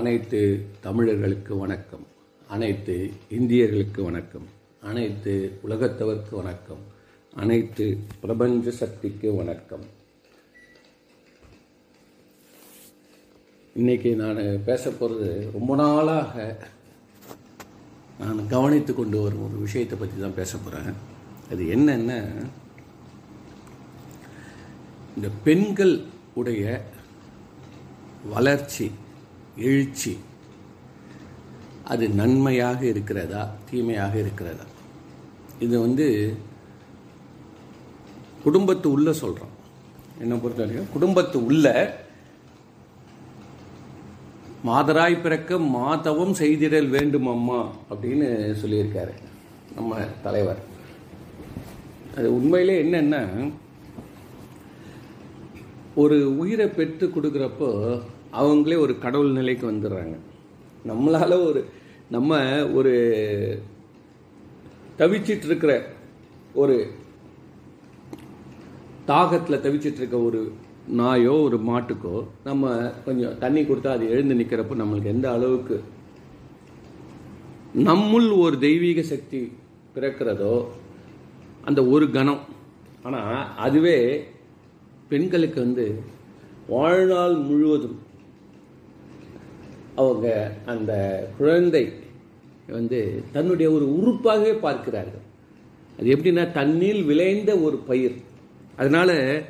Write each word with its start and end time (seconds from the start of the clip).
அனைத்து 0.00 0.38
தமிழர்களுக்கு 0.80 1.52
வணக்கம். 1.56 2.04
அனைத்து 2.48 2.94
இந்தியர்களுக்கு 3.38 4.00
வணக்கம். 4.06 4.46
அனைத்து 4.90 5.32
உலகத்தவர்க்கு 5.64 6.32
வணக்கம். 6.38 6.80
அனைத்து 7.42 7.86
பிரபஞ்ச 8.22 8.72
சக்திக்கு 8.78 9.28
வணக்கம். 9.40 9.84
இன்னைக்கு 13.76 14.12
நான் 14.22 14.40
பேச 14.70 14.84
போகிறது 14.90 15.28
ரொம்ப 15.52 15.76
நாளாக 15.82 16.46
நான் 18.22 18.42
கவனித்து 18.54 18.94
கொண்டு 18.94 19.20
வரும் 19.22 19.44
ஒரு 19.48 19.58
விஷயத்தை 19.66 19.98
பற்றி 19.98 20.18
தான் 20.20 20.40
பேச 20.40 20.56
போகிறேன் 20.56 20.98
அது 21.52 21.62
என்னென்ன 21.68 22.12
இந்த 25.16 25.30
பெண்கள் 25.46 25.94
உடைய 26.40 26.82
வளர்ச்சி 28.34 28.86
எழுச்சி. 29.56 30.18
அது 31.84 32.08
நன்மையாக 32.08 32.86
இருக்கிறதா 32.86 33.42
தீமையாக 33.70 34.18
இருக்கிறதா? 34.18 34.64
இது 35.58 35.80
வந்து 35.80 36.06
குடும்பத்து 38.44 38.90
உள்ள 38.90 39.12
சொல்கிறோம் 39.12 39.52
என்னை 40.20 40.36
பொறுத்த 40.36 40.62
வரைக்கும் 40.62 40.92
குடும்பத்து 40.92 41.44
உள்ள 41.44 41.66
மாதராய் 44.66 45.22
பிறக்க 45.22 45.58
மாதவம் 45.58 46.34
செய்திடல் 46.38 46.88
வேண்டும் 46.88 47.26
அம்மா 47.26 47.60
அப்படின்னு 47.90 48.28
சொல்லியிருக்காரு 48.62 49.14
நம்ம 49.74 49.98
தலைவர். 50.22 50.60
அது 52.16 52.34
உண்மையிலே 52.34 52.82
என்னன்னா 52.82 53.52
ஒரு 55.94 56.38
உயிரை 56.38 56.66
பெற்று 56.66 57.06
கொடுக்குறப்போ 57.06 58.00
அவங்களே 58.32 58.78
ஒரு 58.78 58.98
கடவுள் 58.98 59.30
நிலைக்கு 59.30 59.70
வந்துடுறாங்க. 59.70 60.16
நம்மளால 60.86 61.44
ஒரு 61.44 61.64
நம்ம 62.10 62.38
ஒரு 62.74 62.92
தவிச்சிட்டு 64.98 65.44
இருக்கிற 65.44 65.72
ஒரு 66.54 66.76
தாகத்தில் 69.06 69.62
தவிச்சிட்டு 69.64 70.00
இருக்க 70.00 70.16
ஒரு 70.18 70.52
நாயோ 70.88 71.32
ஒரு 71.32 71.58
மாட்டுக்கோ 71.66 72.24
நம்ம 72.44 72.70
கொஞ்சம் 73.04 73.38
தண்ணி 73.38 73.60
கொடுத்தா 73.60 73.86
அது 73.86 74.10
எழுந்து 74.10 74.34
நிற்கிறப்போ 74.34 74.74
நம்மளுக்கு 74.80 75.04
எந்த 75.04 75.32
அளவுக்கு 75.32 75.82
நம்முள் 77.84 78.28
ஒரு 78.38 78.58
தெய்வீக 78.58 79.02
சக்தி 79.02 79.40
பிறக்கிறதோ 79.94 80.64
அந்த 81.64 81.80
ஒரு 81.86 82.10
கணம். 82.10 82.42
ஆனால் 83.02 83.56
அதுவே 83.56 84.24
பெண்களுக்கு 85.08 85.60
வந்து 85.60 85.86
வாழ்நாள் 86.66 87.36
முழுவதும் 87.36 87.98
அவங்க 89.94 90.52
அந்த 90.66 90.92
குழந்தை 91.38 91.92
வந்து 92.66 93.22
தன்னுடைய 93.32 93.70
ஒரு 93.70 93.86
உறுப்பாகவே 93.98 94.58
பார்க்கிறார்கள். 94.58 95.22
அது 95.98 96.16
எப்படின்னா 96.16 96.52
தண்ணீர் 96.52 97.04
விளைந்த 97.04 97.58
ஒரு 97.58 97.76
பயிர். 97.76 98.14
அதனால 98.76 99.42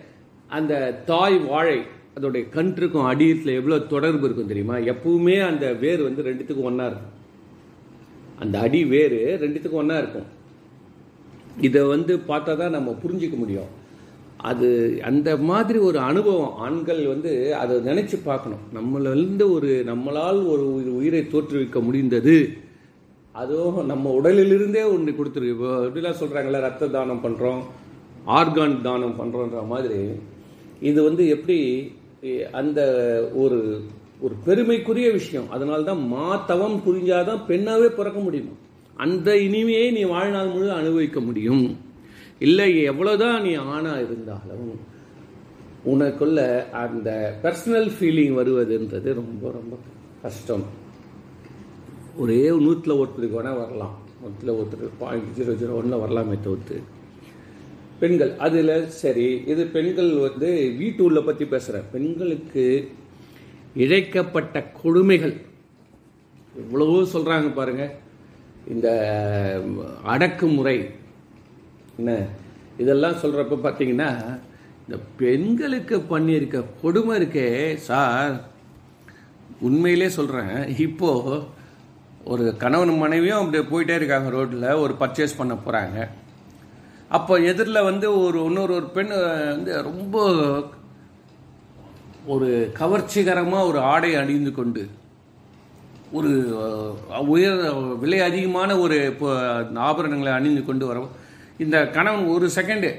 அந்த 0.48 1.02
தாய் 1.06 1.38
வாழை 1.38 1.78
அதோடைய 2.20 2.44
கன்றுக்கும் 2.54 3.04
அடியத்தில் 3.04 3.54
எவ்வளோ 3.54 3.78
தொடர்பு 3.78 4.24
இருக்கும் 4.24 4.46
தெரியுமா? 4.46 4.76
எப்பவுமே 4.76 5.46
அந்த 5.46 5.72
வேர் 5.72 6.02
வந்து 6.02 6.22
ரெண்டுத்துக்கும் 6.22 6.68
ஒன்றா 6.70 6.86
இருக்கும். 6.86 7.20
அந்த 8.38 8.60
அடி 8.60 8.84
வேர் 8.84 9.12
ரெண்டுத்துக்கும் 9.12 9.82
ஒன்றா 9.82 9.98
இருக்கும். 9.98 10.28
இதை 11.60 11.82
வந்து 11.82 12.16
பார்த்தா 12.16 12.56
தான் 12.56 12.70
நம்ம 12.70 12.96
புரிஞ்சிக்க 13.02 13.36
முடியும். 13.36 13.80
அது 14.50 14.68
அந்த 15.08 15.30
மாதிரி 15.50 15.78
ஒரு 15.88 15.98
அனுபவம் 16.10 16.54
ஆண்கள் 16.64 17.00
வந்து 17.12 17.32
அதை 17.60 17.74
நினைச்சு 17.88 18.16
பார்க்கணும். 18.24 18.62
நம்மளிருந்து 18.76 19.44
ஒரு 19.56 19.70
நம்மளால் 19.90 20.40
ஒரு 20.52 20.64
உயிரை 20.98 21.22
தோற்றுவிக்க 21.34 21.80
முடிந்தது. 21.88 22.36
அதுவும் 23.40 23.78
நம்ம 23.90 24.06
உடலிலிருந்தே 24.18 24.82
ஒன்று 24.94 25.12
கொடுத்துருக்கு 25.18 25.54
இப்போ 25.56 25.70
எப்படிலாம் 25.88 26.20
சொல்கிறாங்களே 26.22 26.64
ரத்த 26.66 26.88
தானம் 26.96 27.22
பண்ணுறோம் 27.24 27.62
ஆர்கான் 28.38 28.74
தானம் 28.88 29.18
பண்ணுறோன்ற 29.20 29.60
மாதிரி. 29.72 30.00
இது 30.90 30.98
வந்து 31.08 31.24
எப்படி 31.36 31.58
அந்த 32.60 32.80
ஒரு 33.42 33.60
ஒரு 34.24 34.34
பெருமைக்குரிய 34.46 35.08
விஷயம். 35.18 35.48
அதனால 35.54 35.80
தான் 35.82 36.02
மாத்தவம் 36.16 36.76
புரிஞ்சாதான் 36.86 37.40
பெண்ணாவே 37.48 37.88
பிறக்க 38.00 38.18
முடியும். 38.26 38.52
அந்த 39.04 39.28
இனிமையை 39.46 39.86
நீ 39.96 40.02
வாழ்நாள் 40.14 40.52
முழு 40.56 40.68
அனுபவிக்க 40.80 41.20
முடியும். 41.28 41.64
இல்லை 42.46 42.68
எவ்வளோதான் 42.90 43.42
நீ 43.46 43.52
ஆணா 43.74 43.92
இருந்தாலும் 44.04 44.70
உனக்குள்ள 45.92 46.40
அந்த 46.82 47.08
பர்சனல் 47.42 47.90
ஃபீலிங் 47.96 48.34
வருவதுன்றது 48.38 49.08
ரொம்ப 49.20 49.44
ரொம்ப 49.58 49.74
கஷ்டம். 50.24 50.64
ஒரே 52.22 52.40
நூற்றில் 52.64 52.98
ஒருத்தருக்கு 53.00 53.38
வேணால் 53.38 53.60
வரலாம். 53.62 53.94
நூற்றில் 54.22 54.56
ஒருத்தர் 54.58 54.98
பாயிண்ட் 55.02 55.30
ஜீரோ 55.38 55.52
ஜீரோ 55.60 55.76
ஒன்றில் 55.78 56.02
வரலாமே 56.04 56.36
தவிர்த்து. 56.46 56.76
பெண்கள் 58.00 58.32
அதில் 58.46 58.74
சரி 59.00 59.26
இது 59.52 59.62
பெண்கள் 59.76 60.10
வந்து 60.26 60.48
வீட்டு 60.80 61.02
உள்ள 61.08 61.18
பற்றி 61.28 61.44
பேசுகிறேன் 61.54 61.90
பெண்களுக்கு 61.94 62.64
இழைக்கப்பட்ட 63.82 64.56
கொடுமைகள். 64.80 65.36
எவ்வளவோ 66.62 66.96
சொல்கிறாங்க 67.14 67.50
பாருங்கள் 67.58 67.94
இந்த 68.72 68.88
அடக்குமுறை 70.14 70.76
என்ன? 71.98 72.12
இதெல்லாம் 72.78 73.20
சொல்கிறப்ப 73.22 73.58
பார்த்தீங்கன்னா 73.62 74.10
இந்த 74.88 74.96
பெண்களுக்கு 75.16 75.96
பண்ணியிருக்க 76.10 76.64
கொடுமை 76.82 77.14
இருக்கே 77.18 77.48
சார். 77.80 78.36
உண்மையிலே 79.60 80.08
சொல்கிறேன் 80.08 80.68
இப்போது 80.78 81.34
ஒரு 82.24 82.44
கணவன் 82.56 82.98
மனைவியும் 82.98 83.40
அப்படியே 83.40 83.64
போயிட்டே 83.70 83.94
இருக்காங்க 83.94 84.30
ரோட்டில் 84.30 84.66
ஒரு 84.74 84.94
பர்ச்சேஸ் 84.98 85.38
பண்ண 85.38 85.54
போகிறாங்க 85.54 85.98
அப்போ 87.08 87.34
எதிரில் 87.40 87.80
வந்து 87.82 88.06
ஒரு 88.16 88.38
இன்னொரு 88.44 88.72
ஒரு 88.74 88.86
பெண் 88.86 89.12
வந்து 89.48 89.82
ரொம்ப 89.82 90.16
ஒரு 92.26 92.48
கவர்ச்சிகரமாக 92.78 93.66
ஒரு 93.66 93.78
ஆடை 93.84 94.14
அணிந்து 94.14 94.52
கொண்டு 94.52 94.82
ஒரு 96.12 96.30
உயர் 97.26 97.58
விலை 97.98 98.20
அதிகமான 98.20 98.78
ஒரு 98.78 98.96
இப்போ 99.06 99.28
ஆபரணங்களை 99.80 100.32
அணிந்து 100.32 100.64
கொண்டு 100.64 100.86
வர 100.86 101.00
இந்த 101.64 101.76
கணவன் 101.96 102.32
ஒரு 102.34 102.46
செகண்டு 102.56 102.90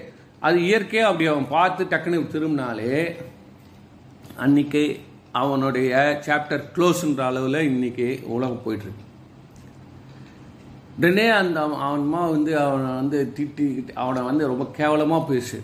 அது 0.47 0.58
இயற்கையாக 0.68 1.09
அப்படி 1.09 1.30
அவன் 1.31 1.53
பார்த்து 1.56 1.84
டக்குன்னு 1.91 2.31
திரும்பினாலே 2.34 2.94
அன்னைக்கு 4.44 4.84
அவனுடைய 5.41 5.91
சாப்டர் 6.25 6.64
க்ளோஸ்ன்ற 6.75 7.22
அளவில் 7.30 7.68
இன்னைக்கு 7.69 8.08
உலகம் 8.36 8.64
போயிட்டுருக்கு. 8.66 9.06
உடனே 10.97 11.28
அந்த 11.41 11.58
அவன் 11.66 11.84
அவன்மா 11.86 12.22
வந்து 12.34 12.52
அவனை 12.64 12.90
வந்து 13.02 13.19
திட்டி 13.38 13.68
அவனை 13.94 14.22
வந்து 14.30 14.50
ரொம்ப 14.52 14.66
கேவலமாக 14.80 15.30
பேசு. 15.31 15.59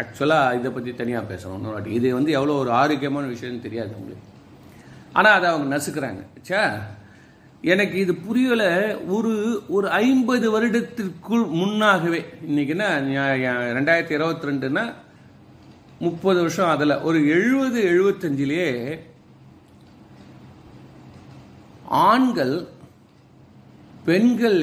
ஆக்சுவலாக 0.00 0.56
இதை 0.58 0.70
பற்றி 0.72 0.90
தனியாக 0.94 1.30
பேசணும் 1.32 1.58
இன்னொரு 1.58 1.76
வாட்டி. 1.76 1.92
இது 1.98 2.08
வந்து 2.18 2.32
எவ்வளோ 2.38 2.56
ஒரு 2.62 2.70
ஆரோக்கியமான 2.80 3.26
விஷயம்னு 3.34 3.66
தெரியாது 3.66 3.92
அவங்களுக்கு 3.96 4.26
ஆனால் 5.12 5.36
அதை 5.36 5.46
அவங்க 5.52 5.68
நசுக்கிறாங்க. 5.76 6.22
ச்சே 6.46 6.60
எனக்கு 7.64 7.98
இது 7.98 8.12
புரியலை 8.26 8.68
ஒரு 9.06 9.32
ஒரு 9.68 9.88
ஐம்பது 9.88 10.50
வருடத்திற்குள் 10.50 11.44
முன்னாகவே 11.52 12.24
இன்னைக்குன்னா 12.46 12.88
ரெண்டாயிரத்தி 13.72 14.10
இருபத்தி 14.10 14.48
ரெண்டுன்னா 14.48 14.84
முப்பது 15.98 16.40
வருஷம் 16.40 16.68
அதில் 16.68 17.02
ஒரு 17.02 17.26
எழுபது 17.26 17.80
எழுபத்தஞ்சிலேயே 17.82 18.70
ஆண்கள் 22.04 22.54
பெண்கள் 24.04 24.60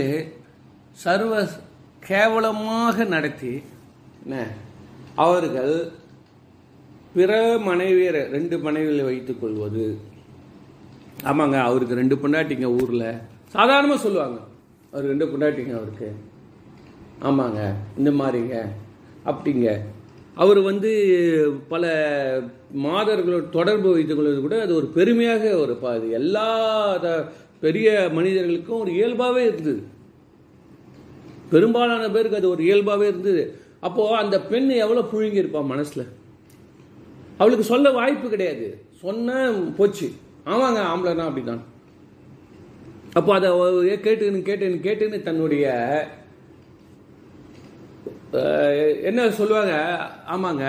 சர்வ 0.93 1.33
கேவலமாக 1.99 3.03
நடத்தி 3.05 3.53
என்ன, 4.23 4.35
அவர்கள் 5.15 5.73
பிற 7.13 7.31
மனைவியரை 7.65 8.29
ரெண்டு 8.29 8.57
மனைவிகளை 8.57 9.03
வைத்துக் 9.03 9.41
கொள்வது 9.41 9.85
ஆமாங்க 11.23 11.59
அவருக்கு 11.59 11.95
ரெண்டு 11.95 12.15
பொண்டாட்டிங்க 12.15 12.63
ஊரில். 12.63 13.13
சாதாரணமாக 13.47 14.01
சொல்லுவாங்க 14.01 14.39
அவர் 14.91 15.05
ரெண்டு 15.05 15.25
பொண்டாட்டிங்க 15.25 15.77
அவருக்கு 15.77 16.15
ஆமாங்க 17.21 17.73
இந்த 17.97 18.11
மாதிரிங்க. 18.11 18.65
அப்படிங்க. 19.25 19.79
அவர் 20.35 20.59
வந்து 20.59 21.53
பல 21.67 22.41
மாதர்களோட 22.77 23.49
தொடர்பு 23.49 23.93
வைத்துக் 23.93 24.17
கொள்வது 24.17 24.41
கூட 24.41 24.61
அது 24.61 24.75
ஒரு 24.75 24.85
பெருமையாக 24.85 25.57
ஒரு 25.57 25.75
பாது 25.75 25.97
அது 25.97 26.11
எல்லா 26.11 26.97
த- 26.97 27.25
பெரிய 27.61 28.09
மனிதர்களுக்கும் 28.13 28.79
ஒரு 28.79 28.93
இயல்பாகவே 28.93 29.45
இருந்தது. 29.45 29.83
பெரும்பாலான 31.49 32.09
பேருக்கு 32.09 32.37
அது 32.37 32.49
ஒரு 32.49 32.63
இயல்பாகவே 32.63 33.07
இருந்தது. 33.07 33.55
அப்போது 33.79 34.15
அந்த 34.15 34.41
பெண் 34.41 34.69
எவ்வளோ 34.69 34.99
புழுங்கி 35.13 35.65
மனசில்? 35.65 36.07
அவளுக்கு 37.37 37.63
சொல்ல 37.63 37.91
வாய்ப்பு 37.91 38.29
கிடையாது. 38.29 38.81
சொன்ன 38.95 39.51
போச்சு. 39.77 40.11
ஆமாங்க 40.51 40.79
ஆம்பளைனா 40.91 41.25
அப்படிதான். 41.29 41.63
அப்போ 43.19 43.31
அதை 43.37 43.49
கேட்டுன்னு 44.05 44.39
கேட்டுன்னு 44.49 44.79
கேட்டுன்னு 44.87 45.19
தன்னுடைய 45.27 45.65
என்ன 49.09 49.21
சொல்லுவாங்க? 49.37 49.73
ஆமாங்க. 50.33 50.65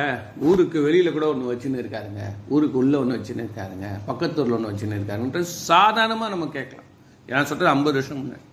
ஊருக்கு 0.48 0.78
வெளியில் 0.84 1.14
கூட 1.16 1.26
ஒன்று 1.32 1.50
வச்சுன்னு 1.52 1.80
இருக்காருங்க. 1.82 2.22
ஊருக்கு 2.54 2.76
உள்ளே 2.82 2.96
ஒன்று 3.00 3.16
வச்சுன்னு 3.16 3.44
இருக்காருங்க. 3.46 3.88
பக்கத்தூரில் 4.10 4.56
ஒன்று 4.58 4.70
வச்சுன்னு 4.70 4.98
இருக்காருன்ற 4.98 5.40
சாதாரணமாக 5.70 6.32
நம்ம 6.34 6.48
கேட்கலாம். 6.56 6.88
ஏன் 7.32 7.48
சொல்கிறது 7.50 7.74
ஐம்பது 7.74 7.98
வருஷம் 7.98 8.20
முன்னாடி. 8.20 8.44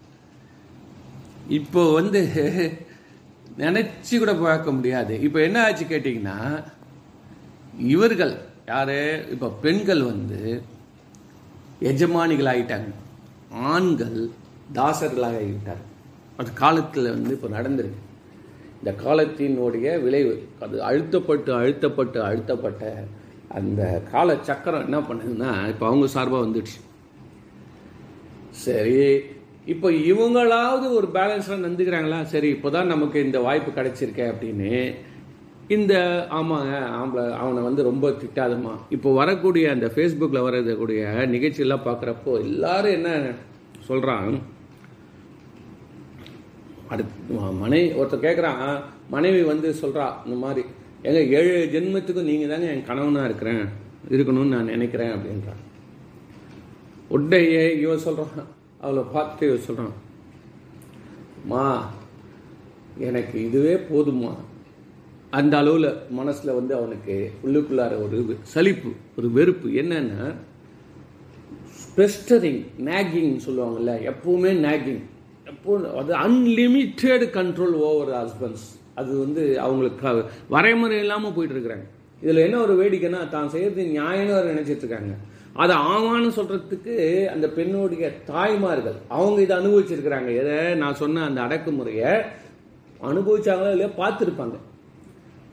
இப்போ 1.60 1.82
வந்து 1.98 2.22
நினச்சி 3.64 4.16
கூட 4.22 4.34
பார்க்க 4.46 4.78
முடியாது. 4.78 5.16
இப்போ 5.28 5.40
என்ன 5.48 5.58
ஆச்சு 5.66 5.86
கேட்டிங்கன்னா 5.90 6.38
இவர்கள் 7.96 8.34
யார்? 8.74 8.98
இப்போ 9.36 9.50
பெண்கள் 9.66 10.04
வந்து 10.14 10.40
எஜமானிகளாகிட்டாங்க 11.82 12.92
ஆண்கள் 13.74 14.20
தாசர்களாக 14.74 15.40
ஆகிவிட்டார் 15.42 15.84
அது 16.38 16.54
காலத்தில் 16.54 17.14
வந்து 17.16 17.34
இப்போ 17.34 17.48
நடந்திருக்கு. 17.48 18.02
இந்த 18.80 18.92
காலத்தினுடைய 19.04 20.02
விளைவு 20.02 20.48
அது 20.60 20.82
அழுத்தப்பட்டு 20.84 21.52
அழுத்தப்பட்டு 21.54 22.20
அழுத்தப்பட்ட 22.22 23.06
அந்த 23.58 24.02
கால 24.12 24.36
சக்கரம் 24.50 24.86
என்ன 24.88 25.00
பண்ணுதுன்னா 25.00 25.52
இப்போ 25.72 25.86
அவங்க 25.88 26.08
சார்பாக 26.08 26.46
வந்துடுச்சு. 26.46 26.78
சரி 28.66 29.00
இப்போ 29.74 29.92
இவங்களாவது 29.92 30.88
ஒரு 30.94 31.08
பேலன்ஸாக 31.08 31.64
நந்துக்கிறாங்களா 31.66 32.24
சரி 32.24 32.50
இப்போ 32.50 32.70
தான் 32.70 32.92
நமக்கு 32.94 33.18
இந்த 33.26 33.40
வாய்ப்பு 33.40 33.72
கிடைச்சிருக்கே 33.72 34.26
அப்படின்னு 34.32 34.72
இந்த 35.68 36.26
ஆமாங்க 36.32 36.74
ஆம்பளை 36.90 37.32
அவனை 37.32 37.64
வந்து 37.64 37.84
ரொம்ப 37.84 38.10
திட்டாதம்மா. 38.10 38.74
இப்போ 38.90 39.14
வரக்கூடிய 39.14 39.70
அந்த 39.72 39.88
ஃபேஸ்புக்கில் 39.88 40.42
வரக்கூடிய 40.42 41.26
நிகழ்ச்சியெல்லாம் 41.26 41.86
பார்க்குறப்போ 41.86 42.40
எல்லாரும் 42.40 42.92
என்ன 42.92 43.34
சொல்கிறான் 43.80 44.42
அடுத்து 46.90 47.40
மனைவி 47.52 47.94
ஒருத்தர் 47.94 48.26
கேட்குறான் 48.26 48.82
மனைவி 49.10 49.42
வந்து 49.42 49.74
சொல்கிறா 49.74 50.14
இந்த 50.26 50.36
மாதிரி 50.36 50.64
எங்கள் 51.02 51.28
ஏழு 51.28 51.70
ஜென்மத்துக்கும் 51.72 52.24
நீங்கள் 52.24 52.48
தாங்க 52.48 52.66
என் 52.66 52.86
கணவனாக 52.86 53.26
இருக்கிறேன் 53.26 53.70
இருக்கணும்னு 54.10 54.56
நான் 54.56 54.66
நினைக்கிறேன் 54.66 55.12
அப்படின்றான். 55.12 55.62
உடனே 57.08 57.80
இவன் 57.80 57.98
சொல்கிறான் 57.98 58.48
அவளை 58.82 59.04
பார்த்து 59.14 59.48
இவன் 59.48 59.60
சொல்கிறான் 59.60 59.96
மா 61.46 61.90
எனக்கு 62.98 63.44
இதுவே 63.44 63.76
போதுமா 63.76 64.34
அந்த 65.38 65.54
அளவில் 65.62 65.90
மனசில் 66.20 66.58
வந்து 66.58 66.74
அவனுக்கு 66.80 67.16
உள்ளுக்குள்ளார 67.46 67.94
ஒரு 68.06 68.38
சலிப்பு 68.54 68.92
ஒரு 69.18 69.28
வெறுப்பு. 69.38 69.68
என்னன்னா 69.82 70.28
ஸ்பெஸ்டரிங் 71.82 72.62
நாகிங் 72.88 73.34
சொல்லுவாங்கல்ல 73.46 73.94
எப்பவுமே 74.12 74.52
நேகிங் 74.68 75.02
எப்போ 75.52 75.74
அது 76.02 76.12
அன்லிமிட்டெட் 76.26 77.26
கண்ட்ரோல் 77.38 77.76
ஓவர் 77.90 78.12
ஹஸ்பண்ட்ஸ் 78.20 78.68
அது 79.00 79.12
வந்து 79.24 79.44
அவங்களுக்கு 79.66 80.26
வரைமுறை 80.56 80.98
இல்லாமல் 81.06 81.34
போயிட்டு 81.38 81.56
இருக்கிறாங்க. 81.56 81.86
இதில் 82.24 82.44
என்ன 82.48 82.60
ஒரு 82.66 82.74
வேடிக்கைன்னா 82.82 83.22
தான் 83.30 83.50
செய்யறது 83.54 83.84
நியாயம்னு 83.96 84.36
அவர் 84.36 84.52
நினைச்சிட்டு 84.54 84.84
இருக்காங்க. 84.84 85.14
அதை 85.64 85.76
ஆமான்னு 85.92 86.30
சொல்றதுக்கு 86.38 86.96
அந்த 87.34 87.48
பெண்ணுடைய 87.58 88.06
தாய்மார்கள் 88.32 88.98
அவங்க 89.18 89.40
இதை 89.42 89.54
அனுபவிச்சிருக்கிறாங்க. 89.58 90.30
எதை? 90.42 90.58
நான் 90.82 91.00
சொன்ன 91.02 91.24
அந்த 91.24 91.42
அடக்குமுறையை 91.42 92.14
அனுபவிச்சாங்களோ 93.10 93.72
இல்லையோ? 93.76 93.92
பார்த்துருப்பாங்க. 94.02 94.58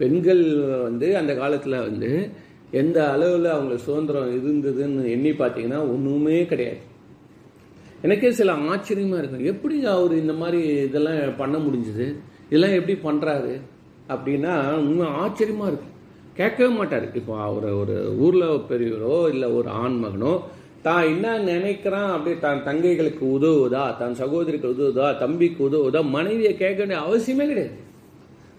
பெண்கள் 0.02 0.44
வந்து 0.86 1.08
அந்த 1.20 1.32
காலத்தில் 1.42 1.84
வந்து 1.88 2.12
எந்த 2.80 2.98
அளவில் 3.14 3.48
அவங்களுக்கு 3.54 3.86
சுதந்திரம் 3.88 4.30
இருந்ததுன்னு 4.38 5.02
எண்ணி 5.14 5.32
பார்த்தீங்கன்னா 5.40 5.80
ஒன்றுமே 5.94 6.38
கிடையாது. 6.52 6.80
எனக்கே 8.06 8.30
சில 8.38 8.52
ஆச்சரியமாக 8.70 9.20
இருக்கும். 9.20 9.48
எப்படி 9.52 9.76
அவர் 9.94 10.14
இந்த 10.20 10.34
மாதிரி 10.40 10.60
இதெல்லாம் 10.86 11.36
பண்ண 11.42 11.56
முடிஞ்சுது? 11.66 12.06
இதெல்லாம் 12.48 12.76
எப்படி 12.78 12.94
பண்ணுறாரு 13.04 13.52
அப்படின்னா 14.12 14.54
இன்னும் 14.88 15.18
ஆச்சரியமாக 15.24 15.70
இருக்கும் 15.70 15.98
கேட்கவே 16.38 16.70
மாட்டார். 16.78 17.06
இப்போ 17.20 17.34
அவர் 17.48 17.68
ஒரு 17.82 17.96
ஊரில் 18.24 18.64
பெரியவரோ 18.70 19.14
இல்லை 19.34 19.48
ஒரு 19.58 19.68
ஆண் 19.82 19.98
மகனோ 20.04 20.32
தான் 20.86 21.04
என்ன 21.12 21.36
நினைக்கிறான்? 21.52 22.10
அப்படி 22.16 22.34
தான் 22.46 22.64
தங்கைகளுக்கு 22.68 23.24
உதவுதா 23.36 23.84
தன் 24.00 24.18
சகோதரிக்கு 24.22 24.72
உதவுதா 24.74 25.08
தம்பிக்கு 25.22 25.60
உதவுதா 25.68 26.00
மனைவியை 26.16 26.52
கேட்க 26.62 26.78
வேண்டிய 26.82 27.00
அவசியமே 27.06 27.46
கிடையாது. 27.50 27.76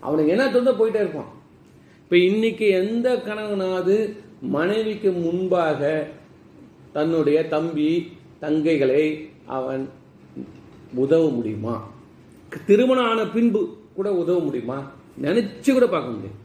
அவனுக்கு 0.06 0.34
என்ன 0.36 0.46
தோந்த 0.50 0.72
போயிட்டே 0.80 1.02
இருப்பான். 1.04 1.32
இப்போ 2.04 2.16
இன்னைக்கு 2.30 2.66
எந்த 2.82 3.08
கணவனாவது 3.28 3.96
மனைவிக்கு 4.56 5.10
முன்பாக 5.24 5.82
தன்னுடைய 6.98 7.38
தம்பி 7.54 7.90
தங்கைகளை 8.42 9.04
அவன் 9.58 9.84
உதவ 11.04 11.24
முடியுமா? 11.38 11.76
திருமணம் 12.70 13.10
ஆன 13.12 13.22
பின்பு 13.36 13.62
கூட 13.98 14.08
உதவ 14.22 14.38
முடியுமா? 14.48 14.80
நினைச்சு 15.26 15.70
கூட 15.72 15.86
பார்க்க 15.88 16.16
முடியும் 16.16 16.40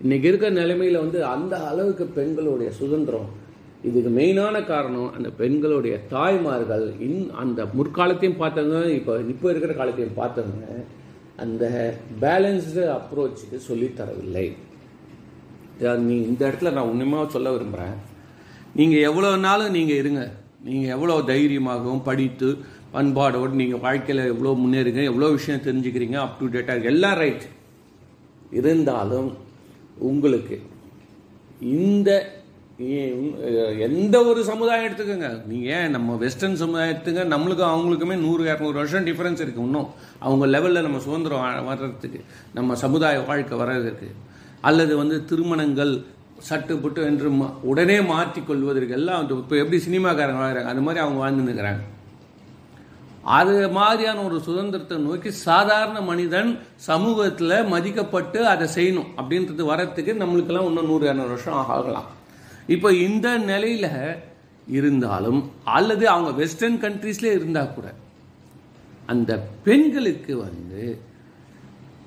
இன்னைக்கு 0.00 0.28
இருக்கிற 0.28 0.50
நிலைமையில 0.60 1.00
வந்து 1.04 1.18
அந்த 1.34 1.54
அளவுக்கு 1.70 2.04
பெண்களுடைய 2.18 2.70
சுதந்திரம் 2.80 3.28
இதுக்கு 3.88 4.10
மெயினான 4.18 4.56
காரணம் 4.70 5.12
அந்த 5.16 5.28
பெண்களுடைய 5.40 5.94
தாய்மார்கள் 6.14 6.86
இன் 7.06 7.20
அந்த 7.42 7.60
முற்காலத்தையும் 7.78 8.40
பார்த்தவங்க 8.42 8.80
இப்போ 8.98 9.14
இப்போ 9.32 9.46
இருக்கிற 9.50 9.72
காலத்தையும் 9.80 10.18
பார்த்தவங்க 10.18 10.66
அந்த 11.36 11.64
பேலன்ஸ்டு 12.20 12.82
அப்ரோச்சுக்கு 12.98 13.58
சொல்லித் 13.68 13.98
தரவில்லை. 14.00 14.46
நீ 16.08 16.16
இந்த 16.30 16.42
இடத்துல 16.48 16.72
நான் 16.72 16.90
உண்மையாக 16.92 17.30
சொல்ல 17.30 17.50
விரும்புகிறேன் 17.52 17.96
நீங்கள் 18.74 19.06
எவ்வளோ 19.08 19.36
நாளும் 19.36 19.70
நீங்கள் 19.70 20.00
இருங்க. 20.02 20.22
நீங்கள் 20.64 20.92
எவ்வளோ 20.96 21.14
தைரியமாகவும் 21.32 22.02
படித்து 22.02 22.48
பண்பாடோடு 22.92 23.60
நீங்கள் 23.60 23.80
வாழ்க்கையில் 23.80 24.30
எவ்வளோ 24.32 24.52
முன்னேறுங்க 24.62 25.02
எவ்வளோ 25.10 25.30
விஷயம் 25.30 25.64
தெரிஞ்சுக்கிறீங்க 25.66 26.16
அப் 26.24 26.38
டு 26.40 26.46
டேட்டாக 26.46 26.82
எல்லாம் 26.82 27.18
ரைட் 27.22 27.46
இருந்தாலும் 28.52 29.30
உங்களுக்கு 29.96 30.60
இந்த 31.60 32.10
எந்த 33.86 34.16
ஒரு 34.30 34.40
சமுதாயம் 34.50 34.86
எடுத்துக்கோங்க. 34.88 35.28
நீங்கள் 35.50 35.72
ஏன் 35.76 35.94
நம்ம 35.96 36.16
வெஸ்டர்ன் 36.22 36.60
சமுதாயம் 36.62 36.92
எடுத்துங்க 36.92 37.24
நம்மளுக்கும் 37.34 37.72
அவங்களுக்குமே 37.74 38.16
நூறு 38.24 38.42
இரநூறு 38.48 38.76
வருஷம் 38.80 39.06
டிஃப்ரென்ஸ் 39.08 39.42
இருக்குது 39.44 39.66
இன்னும். 39.68 39.88
அவங்க 40.26 40.46
லெவலில் 40.54 40.86
நம்ம 40.86 41.00
சுதந்திரம் 41.06 41.68
வர்றதுக்கு 41.70 42.20
நம்ம 42.58 42.74
சமுதாய 42.84 43.24
வாழ்க்கை 43.30 43.58
வர்றதுக்கு. 43.62 44.08
அல்லது 44.70 44.92
வந்து 45.02 45.16
திருமணங்கள் 45.30 45.94
சட்டு 46.48 46.74
புட்டு 46.82 47.00
என்று 47.08 47.28
உடனே 47.70 47.96
மாற்றிக்கொள்வதற்கு 48.12 48.96
எல்லாம் 49.00 49.26
இப்போ 49.42 49.56
எப்படி 49.62 49.78
சினிமாக்காரங்க 49.88 50.42
வாழ்கிறாங்க 50.44 50.70
அந்த 50.72 50.84
மாதிரி 50.86 51.02
அவங்க 51.04 51.20
வாழ்ந்துருக்கிறாங்க 51.24 51.82
அது 53.34 53.56
மாதிரியான 53.76 54.22
ஒரு 54.28 54.38
சுதந்திரத்தை 54.46 54.96
நோக்கி 55.04 55.30
சாதாரண 55.48 55.98
மனிதன் 56.08 56.50
சமூகத்தில் 56.88 57.54
மதிக்கப்பட்டு 57.74 58.38
அதை 58.52 58.66
செய்யணும் 58.76 59.12
அப்படின்றது 59.20 59.64
வரத்துக்கு 59.72 60.14
நம்மளுக்கெல்லாம் 60.22 60.68
இன்னும் 60.70 60.90
நூறு 60.92 61.06
இரநூறு 61.08 61.32
வருஷம் 61.34 61.60
ஆகலாம். 61.74 62.08
இப்போ 62.66 62.92
இந்த 62.92 63.38
நிலையில் 63.38 64.18
இருந்தாலும் 64.66 65.50
அல்லது 65.64 66.08
அவங்க 66.08 66.30
வெஸ்டர்ன் 66.30 66.80
கண்ட்ரீஸ்லேயே 66.80 67.32
இருந்தால் 67.32 67.74
கூட 67.74 67.94
அந்த 69.06 69.38
பெண்களுக்கு 69.64 70.36
வந்து 70.36 70.98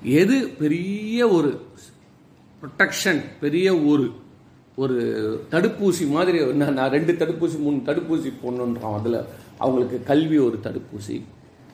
எது 0.02 0.48
பெரிய 0.48 1.28
ஒரு 1.28 1.60
ப்ரொட்டக்ஷன் 2.62 3.22
பெரிய 3.40 3.76
ஒரு 3.76 4.12
ஒரு 4.76 4.96
தடுப்பூசி 5.50 6.08
மாதிரி 6.08 6.54
நான் 6.54 6.74
நான் 6.74 6.90
ரெண்டு 6.90 7.12
தடுப்பூசி 7.12 7.58
மூணு 7.58 7.76
தடுப்பூசி 7.86 8.32
போடணுன்றான். 8.42 8.94
அதில் 8.94 9.26
அவங்களுக்கு 9.58 10.02
கல்வி 10.02 10.38
ஒரு 10.38 10.58
தடுப்பூசி 10.62 11.22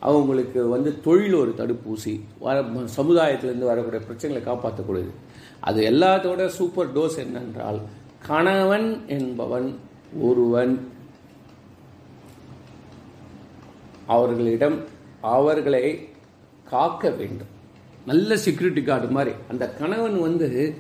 அவங்களுக்கு 0.01 0.69
வந்து 0.69 1.01
தொழில் 1.01 1.35
ஒரு 1.35 1.55
தடுப்பூசி 1.59 2.21
வர 2.39 2.63
சமுதாயத்திலேருந்து 2.97 3.65
வரக்கூடிய 3.65 4.03
பிரச்சனைகளை 4.09 4.43
காப்பாற்றக்கூடியது 4.45 5.13
அது 5.61 5.83
எல்லாத்தோட 5.83 6.47
சூப்பர் 6.47 6.99
டோஸ் 6.99 7.19
என்னென்றால் 7.19 7.81
கணவன் 8.27 9.09
என்பவன் 9.09 9.79
ஒருவன். 10.21 10.91
அவர்களிடம் 14.07 14.85
அவர்களை 15.21 16.09
காக்க 16.65 17.11
வேண்டும். 17.11 17.47
நல்ல 18.07 18.37
செக்யூரிட்டி 18.37 18.83
கார்டு 18.83 19.09
மாதிரி. 19.09 19.35
அந்த 19.49 19.71
கணவன் 19.71 20.21
வந்து 20.21 20.75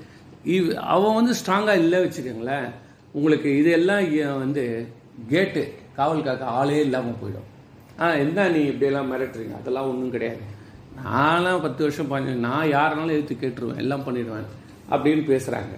இவ்- 0.46 0.74
அவன் 0.74 1.14
வந்து 1.14 1.32
ஸ்ட்ராங்காக 1.32 1.78
இல்லை 1.78 2.04
வச்சுக்கோங்களேன். 2.04 2.70
உங்களுக்கு 3.12 3.58
இதெல்லாம் 3.58 4.38
வந்து 4.38 4.86
கேட்டு 5.28 5.72
காவல் 5.96 6.22
காக்க 6.22 6.44
ஆளே 6.44 6.80
இல்லாமல் 6.80 7.12
போயிடும். 7.12 8.00
ஆ 8.00 8.12
என்ன 8.12 8.48
நீ 8.48 8.60
இப்படியெல்லாம் 8.60 9.12
மிரட்டுறீங்க? 9.12 9.54
அதெல்லாம் 9.54 9.88
ஒன்றும் 9.88 10.10
கிடையாது. 10.10 10.40
நான்லாம் 11.06 11.62
பத்து 11.62 11.82
வருஷம் 11.82 12.08
பண்ணி 12.08 12.34
நான் 12.34 12.72
யாருனாலும் 12.72 13.10
எடுத்து 13.10 13.36
கேட்டுருவேன். 13.40 13.76
எல்லாம் 13.76 14.00
பண்ணிடுவேன். 14.00 14.44
அப்படின்னு 14.90 15.22
பேசுகிறாங்க 15.24 15.76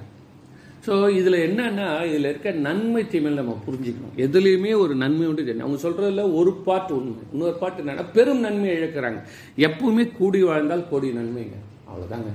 ஸோ 0.87 0.95
இதில் 1.19 1.37
என்னன்னா 1.49 1.87
இதில் 2.09 2.29
இருக்க 2.31 2.51
நன்மை 2.67 3.03
தீமையில் 3.13 3.41
நம்ம 3.41 3.53
புரிஞ்சுக்கணும். 3.67 4.17
எதுலேயுமே 4.25 4.73
ஒரு 4.85 4.95
நன்மை 5.03 5.27
உண்டு 5.29 5.47
தெரியும் 5.47 5.67
அவங்க 5.67 5.81
சொல்கிறதுல 5.85 6.25
ஒரு 6.39 6.53
பாட்டு 6.67 6.93
உண்மை 6.97 7.23
இன்னொரு 7.35 7.57
பாட்டு 7.63 7.83
என்னன்னா 7.83 8.05
பெரும் 8.17 8.43
நன்மை 8.47 8.69
இழக்கிறாங்க. 8.79 9.21
எப்பவுமே 9.69 10.05
கூடி 10.19 10.41
வாழ்ந்தால் 10.51 10.89
கோடி 10.91 11.11
நன்மைங்க. 11.21 11.59
அவ்வளோதாங்க 11.89 12.33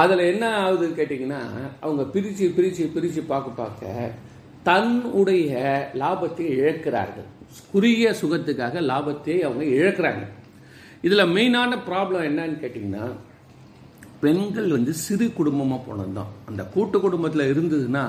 அதில் 0.00 0.22
என்ன 0.32 0.44
ஆகுதுன்னு 0.64 0.98
கேட்டிங்கன்னா 0.98 1.40
அவங்க 1.84 2.02
பிரித்து 2.14 2.48
பிரித்து 2.56 2.90
பிரித்து 2.96 3.22
பார்க்க 3.32 3.60
பார்க்க 3.62 4.10
தன்னுடைய 4.68 5.52
லாபத்தை 6.02 6.46
இழக்கிறார்கள். 6.58 7.28
குறுகிய 7.72 8.08
சுகத்துக்காக 8.20 8.80
லாபத்தை 8.90 9.36
அவங்க 9.46 9.64
இழக்கிறாங்க. 9.78 10.24
இதில் 11.06 11.30
மெயினான 11.36 11.78
ப்ராப்ளம் 11.88 12.26
என்னன்னு 12.30 12.58
கேட்டிங்கன்னா 12.64 13.06
பெண்கள் 14.20 14.68
வந்து 14.68 14.92
சிறு 14.92 15.32
குடும்பமாக 15.32 15.82
போனது 15.86 16.12
தான் 16.12 16.30
அந்த 16.48 16.62
கூட்டு 16.64 17.00
குடும்பத்தில் 17.00 17.50
இருந்ததுன்னா 17.52 18.04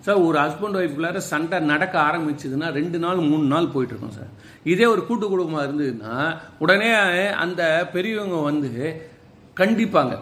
சார் 0.00 0.16
ஒரு 0.16 0.38
ஹஸ்பண்ட் 0.38 0.78
ஒய்ஃப்குள்ளார 0.80 1.16
சண்டை 1.16 1.58
நடக்க 1.60 2.00
ஆரம்பிச்சதுன்னா 2.00 2.68
ரெண்டு 2.70 2.98
நாள் 2.98 3.16
மூணு 3.16 3.44
நாள் 3.44 3.72
போயிட்டுருக்கோம் 3.74 4.16
சார் 4.18 4.30
இதே 4.64 4.84
ஒரு 4.84 5.06
கூட்டு 5.06 5.28
குடும்பமாக 5.28 5.66
இருந்ததுன்னா 5.66 6.36
உடனே 6.58 6.90
அந்த 7.28 7.88
பெரியவங்க 7.92 8.36
வந்து 8.36 8.70
கண்டிப்பாங்க. 9.56 10.18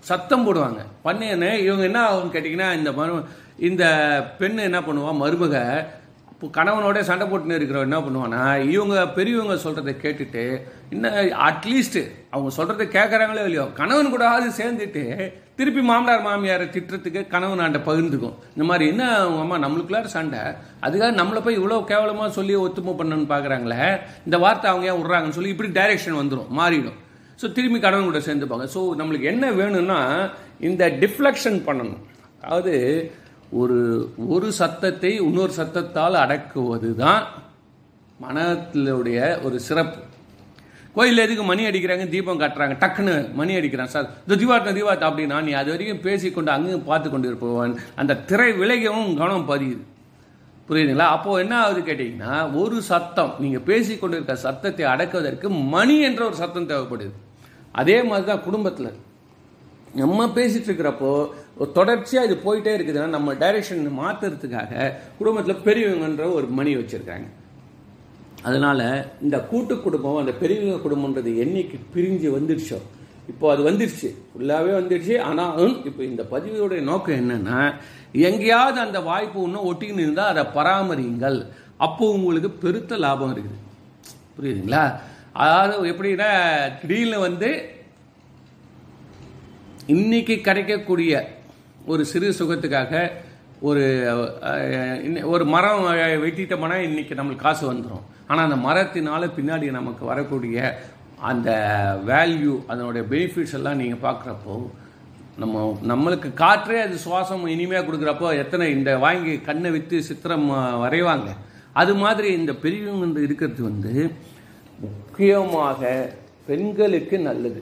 சத்தம் 0.00 0.44
போடுவாங்க. 0.44 0.80
பண்ணேன்னு 1.04 1.58
இவங்க 1.58 1.84
என்ன 1.84 2.00
ஆகும்னு 2.10 2.34
கேட்டிங்கன்னா 2.34 2.76
இந்த 2.76 2.90
மரு 2.90 3.24
இந்த 3.58 3.84
பெண் 4.38 4.56
என்ன 4.56 4.80
பண்ணுவான் 4.80 5.20
மருமக 5.22 5.56
இப்போ 6.38 6.48
கணவனோட 6.56 6.98
சண்டை 7.06 7.24
போட்டுன்னு 7.30 7.56
இருக்கிறவன் 7.58 7.88
என்ன 7.88 7.98
பண்ணுவான்னா 8.02 8.42
இவங்க 8.74 8.98
பெரியவங்க 9.16 9.54
சொல்கிறத 9.62 9.92
கேட்டுட்டு 10.02 10.42
இன்னும் 10.94 11.16
அட்லீஸ்ட்டு 11.46 12.02
அவங்க 12.34 12.50
சொல்கிறத 12.58 12.84
கேட்குறாங்களோ 12.96 13.44
இல்லையோ 13.48 13.64
கணவன் 13.78 14.10
கூடவாது 14.12 14.46
சேர்ந்துட்டு 14.60 15.02
திருப்பி 15.58 15.82
மாமனார் 15.88 16.22
மாமியாரை 16.28 16.66
திட்டுறதுக்கு 16.76 17.22
கணவன் 17.34 17.62
ஆண்ட 17.64 17.80
பகிர்ந்துக்கும். 17.88 18.36
இந்த 18.54 18.66
மாதிரி 18.70 18.84
என்ன 18.92 19.02
அவங்க 19.24 19.40
அம்மா 19.44 19.58
நம்மளுக்குள்ளார 19.64 20.14
சண்டை? 20.16 20.42
அதுக்காக 20.86 21.12
நம்மளை 21.20 21.42
போய் 21.46 21.60
இவ்வளோ 21.60 21.80
கேவலமாக 21.92 22.30
சொல்லி 22.38 22.56
ஒத்துமை 22.66 22.94
பண்ணணும்னு 23.00 23.28
பார்க்குறாங்களே 23.34 23.82
இந்த 24.28 24.38
வார்த்தை 24.46 24.70
அவங்க 24.72 24.92
ஏன் 24.92 25.00
விட்றாங்கன்னு 25.02 25.38
சொல்லி 25.40 25.54
இப்படி 25.56 25.72
டைரெக்ஷன் 25.80 26.20
வந்துடும் 26.22 26.50
மாறிடும். 26.60 26.98
ஸோ 27.40 27.52
திரும்பி 27.58 27.80
கணவன் 27.86 28.10
கூட 28.12 28.20
சேர்ந்துப்பாங்க. 28.30 28.68
ஸோ 28.76 28.82
நம்மளுக்கு 29.00 29.32
என்ன 29.34 29.50
வேணும்னா 29.60 30.00
இந்த 30.68 30.84
டிஃப்ளெக்ஷன் 31.02 31.60
பண்ணணும். 31.70 32.02
அதாவது 32.44 32.74
ஒரு 33.50 33.76
ஒரு 34.28 34.52
சத்தத்தை 34.52 35.14
இன்னொரு 35.16 35.52
சத்தத்தால் 35.56 36.16
அடக்குவது 36.24 36.94
தான் 36.94 37.26
மனத்தினுடைய 38.22 39.42
ஒரு 39.42 39.60
சிறப்பு. 39.60 40.00
கோயிலில் 40.94 41.24
எதுக்கு 41.24 41.42
மணி 41.42 41.66
அடிக்கிறாங்க? 41.66 42.08
தீபம் 42.08 42.40
காட்டுறாங்க. 42.40 42.74
டக்குன்னு 42.82 43.34
மணி 43.34 43.56
அடிக்கிறான். 43.56 43.92
சார் 43.94 44.08
இந்த 44.28 44.36
தீபாவளி 44.40 44.72
தீபாவளி 44.78 45.06
அப்படின்னா 45.08 45.42
நீ 45.42 45.52
அது 45.52 45.70
வரைக்கும் 45.70 46.00
பேசிக்கொண்டு 46.00 46.50
அங்கேயும் 46.50 46.84
பார்த்து 46.84 47.10
கொண்டு 47.10 47.28
இருப்பவன் 47.28 47.78
அந்த 47.94 48.16
திரை 48.16 48.52
விலகவும் 48.52 49.16
கவனம் 49.16 49.48
பதியுது. 49.50 49.84
புரியுதுங்களா? 50.68 51.06
அப்போது 51.16 51.42
என்ன 51.42 51.64
ஆகுது 51.64 51.80
கேட்டிங்கன்னா 51.80 52.54
ஒரு 52.62 52.82
சத்தம் 52.82 53.34
நீங்கள் 53.38 53.60
பேசிக்கொண்டு 53.60 54.16
இருக்க 54.16 54.36
சத்தத்தை 54.36 54.86
அடக்குவதற்கு 54.86 55.50
மணி 55.50 56.00
என்ற 56.00 56.24
ஒரு 56.24 56.36
சத்தம் 56.36 56.68
தேவைப்படுது. 56.68 57.12
அதே 57.72 58.02
மாதிரி 58.02 58.26
தான் 58.26 58.44
குடும்பத்தில். 58.44 58.90
நம்ம 59.94 60.26
பேசிகிட்டு 60.26 60.68
இருக்கிறப்போ 60.70 61.28
தொடர்ச்சியாக 61.66 62.26
இது 62.28 62.36
போயிட்டே 62.44 62.72
இருக்குதுன்னா 62.76 63.08
நம்ம 63.08 63.32
டைரக்ஷன் 63.32 63.82
மாற்றுறதுக்காக 64.00 64.92
குடும்பத்தில் 65.18 65.64
பெரியவங்கன்ற 65.66 66.32
ஒரு 66.32 66.46
மணி 66.46 66.76
வச்சுருக்காங்க. 66.76 67.26
அதனால 68.42 68.80
இந்த 69.22 69.36
கூட்டு 69.40 69.80
குடும்பம் 69.80 70.16
அந்த 70.16 70.32
பெரியவங்க 70.32 70.78
குடும்பம்ன்றது 70.82 71.30
என்னைக்கு 71.44 71.78
பிரிஞ்சு 71.94 72.28
வந்துடுச்சோ 72.36 72.78
இப்போ 73.28 73.46
அது 73.52 73.62
வந்துடுச்சு 73.68 74.10
ஃபுல்லாகவே 74.28 74.72
வந்துடுச்சு 74.80 75.20
ஆனாலும் 75.20 75.74
இப்போ 75.84 76.02
இந்த 76.02 76.22
பதிவுடைய 76.30 76.80
நோக்கம் 76.80 77.18
என்னென்னா 77.22 77.58
எங்கேயாவது 78.12 78.80
அந்த 78.80 79.00
வாய்ப்பு 79.00 79.42
இன்னும் 79.46 79.66
ஒட்டிக்கின்னு 79.70 80.04
இருந்தால் 80.06 80.30
அதை 80.32 80.44
பராமரியுங்கள் 80.54 81.38
அப்போ 81.86 82.04
உங்களுக்கு 82.10 82.50
பெருத்த 82.50 82.96
லாபம் 82.96 83.32
இருக்குது. 83.34 83.58
புரியுதுங்களா? 84.36 84.84
அதாவது 85.32 85.90
எப்படின்னா 85.92 86.30
திடீர்னு 86.80 87.18
வந்து 87.18 87.50
இன்னைக்கு 89.86 90.34
கிடைக்கக்கூடிய 90.40 91.12
ஒரு 91.92 92.02
சிறு 92.12 92.28
சுகத்துக்காக 92.38 92.92
ஒரு 93.68 93.84
ஒரு 95.34 95.44
மரம் 95.54 95.84
வெட்டிட்டோம்னா 96.24 96.76
இன்னைக்கு 96.88 97.14
நம்மளுக்கு 97.18 97.46
காசு 97.46 97.64
வந்துடும் 97.70 98.04
ஆனால் 98.28 98.46
அந்த 98.48 98.58
மரத்தினால 98.66 99.28
பின்னாடி 99.36 99.66
நமக்கு 99.78 100.04
வரக்கூடிய 100.10 100.58
அந்த 101.30 101.50
வேல்யூ 102.10 102.54
அதனுடைய 102.72 103.04
பெனிஃபிட்ஸ் 103.12 103.56
எல்லாம் 103.58 103.80
நீங்கள் 103.82 104.04
பார்க்குறப்போ 104.06 104.56
நம்ம 105.42 105.64
நம்மளுக்கு 105.90 106.28
காற்றே 106.42 106.78
அது 106.84 106.96
சுவாசம் 107.04 107.44
இனிமையாக 107.54 107.86
கொடுக்குறப்போ 107.86 108.28
எத்தனை 108.42 108.66
இந்த 108.76 108.90
வாங்கி 109.04 109.34
கண்ணை 109.48 109.70
விற்று 109.74 109.98
சித்திரம் 110.08 110.48
வரைவாங்க. 110.84 111.28
அது 111.80 111.92
மாதிரி 112.02 112.28
இந்த 112.38 112.52
பெரியவங்க 112.62 113.04
வந்து 113.06 113.20
இருக்கிறது 113.26 113.62
வந்து 113.68 113.92
முக்கியமாக 114.84 115.90
பெண்களுக்கு 116.48 117.16
நல்லது. 117.28 117.60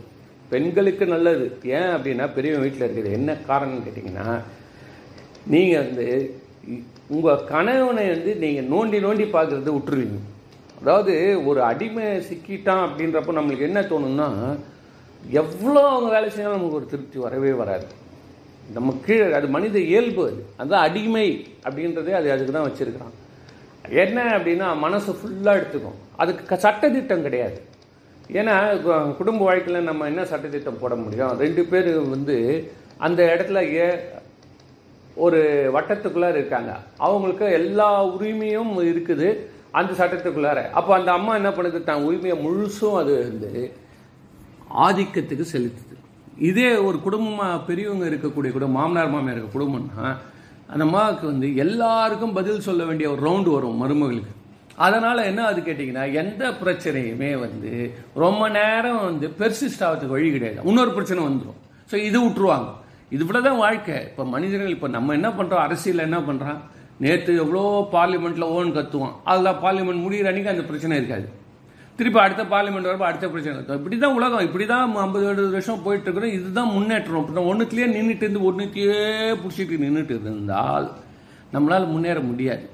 பெண்களுக்கு 0.53 1.05
நல்லது. 1.15 1.47
ஏன் 1.79 1.93
அப்படின்னா 1.97 2.27
பெரியவங்க 2.37 2.65
வீட்டில் 2.67 2.87
இருக்குது. 2.87 3.17
என்ன 3.19 3.37
காரணம்னு 3.51 3.87
கேட்டிங்கன்னா 3.87 4.29
நீங்கள் 5.55 5.83
வந்து 5.85 6.07
உங்கள் 7.17 7.45
கணவனை 7.53 8.05
வந்து 8.15 8.31
நீங்கள் 8.45 8.71
நோண்டி 8.73 8.99
நோண்டி 9.07 9.27
பார்க்குறது 9.35 9.75
விட்டுருவீங்க. 9.75 10.19
அதாவது 10.81 11.13
ஒரு 11.49 11.61
அடிமை 11.71 12.07
சிக்கிட்டான் 12.31 12.83
அப்படின்றப்போ 12.87 13.35
நம்மளுக்கு 13.39 13.69
என்ன 13.69 13.83
தோணும்னா 13.93 14.29
எவ்வளோ 15.43 15.83
அவங்க 15.93 16.09
வேலை 16.15 16.27
செஞ்சாலும் 16.33 16.59
நமக்கு 16.59 16.81
ஒரு 16.81 16.89
திருப்தி 16.91 17.19
வரவே 17.27 17.53
வராது. 17.61 17.87
நம்ம 18.77 18.95
கீழே 19.07 19.25
அது 19.39 19.49
மனித 19.57 19.77
இயல்பு 19.93 20.23
அது. 20.31 20.41
அதுதான் 20.61 20.85
அடிமை 20.89 21.29
அப்படின்றதே 21.67 22.13
அது 22.19 22.29
அதுக்கு 22.35 22.53
தான் 22.57 22.69
வச்சுருக்கிறான். 22.69 23.15
என்ன 24.05 24.19
அப்படின்னா 24.37 24.69
மனசு 24.85 25.11
ஃபுல்லாக 25.19 25.59
எடுத்துக்கும். 25.59 25.99
அதுக்கு 26.23 26.57
சட்டத்திட்டம் 26.67 27.27
கிடையாது. 27.27 27.59
ஏன்னா 28.39 28.55
குடும்ப 29.19 29.41
வாழ்க்கையில் 29.49 29.89
நம்ம 29.89 30.07
என்ன 30.13 30.23
சட்டத்திட்டம் 30.31 30.81
போட 30.83 30.95
முடியும்? 31.03 31.35
ரெண்டு 31.45 31.63
பேர் 31.73 31.91
வந்து 32.15 32.37
அந்த 33.07 33.21
இடத்துல 33.33 33.61
ஏ 33.79 33.89
ஒரு 35.25 35.41
வட்டத்துக்குள்ளார 35.75 36.35
இருக்காங்க. 36.41 36.73
அவங்களுக்கு 37.07 37.47
எல்லா 37.61 37.89
உரிமையும் 38.15 38.73
இருக்குது 38.93 39.29
அந்த 39.79 39.93
சட்டத்துக்குள்ளார. 40.01 40.61
அப்போ 40.79 40.93
அந்த 40.99 41.11
அம்மா 41.19 41.33
என்ன 41.41 41.51
பண்ணுது? 41.57 41.81
தான் 41.91 42.07
உரிமையை 42.09 42.37
முழுசும் 42.47 42.99
அது 43.03 43.15
வந்து 43.29 43.53
ஆதிக்கத்துக்கு 44.87 45.47
செலுத்துது. 45.55 45.95
இதே 46.51 46.71
ஒரு 46.87 46.97
குடும்பமாக 47.05 47.65
பெரியவங்க 47.69 48.07
இருக்கக்கூடிய 48.11 48.51
குடும்பம் 48.57 48.79
மாமனார் 48.81 49.13
மாமியார் 49.15 49.39
இருக்க 49.39 49.59
குடும்பம்னா 49.59 50.09
அந்த 50.73 50.83
அம்மாவுக்கு 50.87 51.25
வந்து 51.33 51.49
எல்லாருக்கும் 51.65 52.37
பதில் 52.39 52.67
சொல்ல 52.69 52.85
வேண்டிய 52.85 53.07
ஒரு 53.13 53.21
ரவுண்டு 53.27 53.51
வரும் 53.55 53.81
மருமகளுக்கு. 53.83 54.35
அதனால் 54.85 55.27
என்ன 55.31 55.45
அது 55.51 55.61
கேட்டிங்கன்னா 55.67 56.05
எந்த 56.23 56.45
பிரச்சனையுமே 56.63 57.31
வந்து 57.45 57.71
ரொம்ப 58.25 58.43
நேரம் 58.59 59.01
வந்து 59.09 59.29
பெர்சிஸ்ட் 59.41 59.85
ஆகிறதுக்கு 59.87 60.17
வழி 60.17 60.29
கிடையாது. 60.35 60.67
இன்னொரு 60.71 60.93
பிரச்சனை 60.97 61.21
வந்துடும் 61.29 61.61
ஸோ 61.91 61.97
இது 62.09 62.19
விட்டுருவாங்க 62.25 62.71
இது 63.15 63.25
விட 63.27 63.39
தான் 63.49 63.63
வாழ்க்கை. 63.65 63.97
இப்போ 64.11 64.23
மனிதர்கள் 64.35 64.75
இப்போ 64.77 64.89
நம்ம 64.97 65.15
என்ன 65.19 65.29
பண்ணுறோம் 65.39 65.65
அரசியலில் 65.67 66.07
என்ன 66.09 66.21
பண்ணுறான் 66.29 66.61
நேற்று 67.05 67.33
எவ்வளோ 67.43 67.65
பார்லிமெண்ட்டில் 67.97 68.53
ஓன் 68.57 68.71
கத்துவான். 68.77 69.17
அதில் 69.31 69.61
பார்லிமெண்ட் 69.65 70.05
முடிகிற 70.05 70.31
அன்றைக்கி 70.31 70.53
அந்த 70.55 70.65
பிரச்சனை 70.71 70.99
இருக்காது. 71.01 71.27
திருப்பி 71.99 72.19
அடுத்த 72.25 72.43
பார்லிமெண்ட் 72.55 72.89
வரப்போ 72.89 73.09
அடுத்த 73.09 73.27
பிரச்சனை 73.35 73.55
இருக்கும் 73.57 73.79
இப்படி 73.81 73.97
தான் 74.05 74.17
உலகம். 74.19 74.45
இப்படி 74.47 74.65
தான் 74.73 74.97
ஐம்பது 75.05 75.27
எழுபது 75.31 75.57
வருஷம் 75.57 75.85
போயிட்டு 75.85 76.07
இருக்கிறோம். 76.09 76.35
இதுதான் 76.39 76.73
முன்னேற்றம். 76.77 77.27
இப்போ 77.31 77.45
ஒன்றுத்துலேயே 77.53 77.89
நின்றுட்டு 77.97 78.27
இருந்து 78.27 78.47
ஒன்றுத்தையே 78.51 78.99
பிடிச்சிட்டு 79.43 79.85
நின்றுட்டு 79.85 80.15
இருந்தால் 80.19 80.89
நம்மளால் 81.55 81.93
முன்னேற 81.95 82.21
முடியாது. 82.31 82.65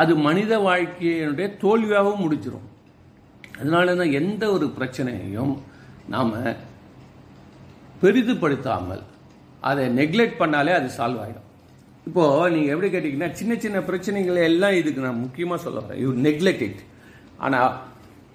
அது 0.00 0.12
மனித 0.26 0.52
வாழ்க்கையினுடைய 0.68 1.48
தோல்வியாகவும் 1.62 2.22
முடிச்சிடும் 2.24 2.68
அதனால 3.58 3.94
தான் 4.00 4.14
எந்த 4.20 4.44
ஒரு 4.54 4.66
பிரச்சனையையும் 4.78 5.54
நாம் 6.12 6.32
பெரிதுபடுத்தாமல் 8.02 9.02
அதை 9.70 9.84
நெக்லெக்ட் 9.98 10.40
பண்ணாலே 10.40 10.72
அது 10.78 10.88
சால்வ் 10.98 11.20
ஆகிடும் 11.24 11.48
இப்போது 12.08 12.50
நீங்கள் 12.54 12.72
எப்படி 12.74 12.88
கேட்டிங்கன்னா 12.94 13.28
சின்ன 13.40 13.52
சின்ன 13.64 13.78
பிரச்சனைகளை 13.90 14.40
எல்லாம் 14.50 14.78
இதுக்கு 14.80 15.04
நான் 15.06 15.22
முக்கியமாக 15.24 15.58
சொல்ல 15.66 15.78
வரேன். 15.84 16.00
யூ 16.02 16.08
நெக்லெக்ட் 16.26 16.64
இட் 16.66 16.82
ஆனால் 17.44 17.72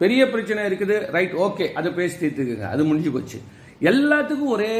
பெரிய 0.01 0.21
பிரச்சனை 0.33 0.61
இருக்குது 0.69 0.95
ரைட் 1.15 1.35
ஓகே 1.45 1.65
அதை 1.79 1.89
பேசி 1.99 2.15
தீர்த்துக்குங்க. 2.21 2.67
அது 2.73 2.81
முடிஞ்சு 2.89 3.11
போச்சு. 3.15 3.39
எல்லாத்துக்கும் 3.81 4.53
ஒரே 4.53 4.71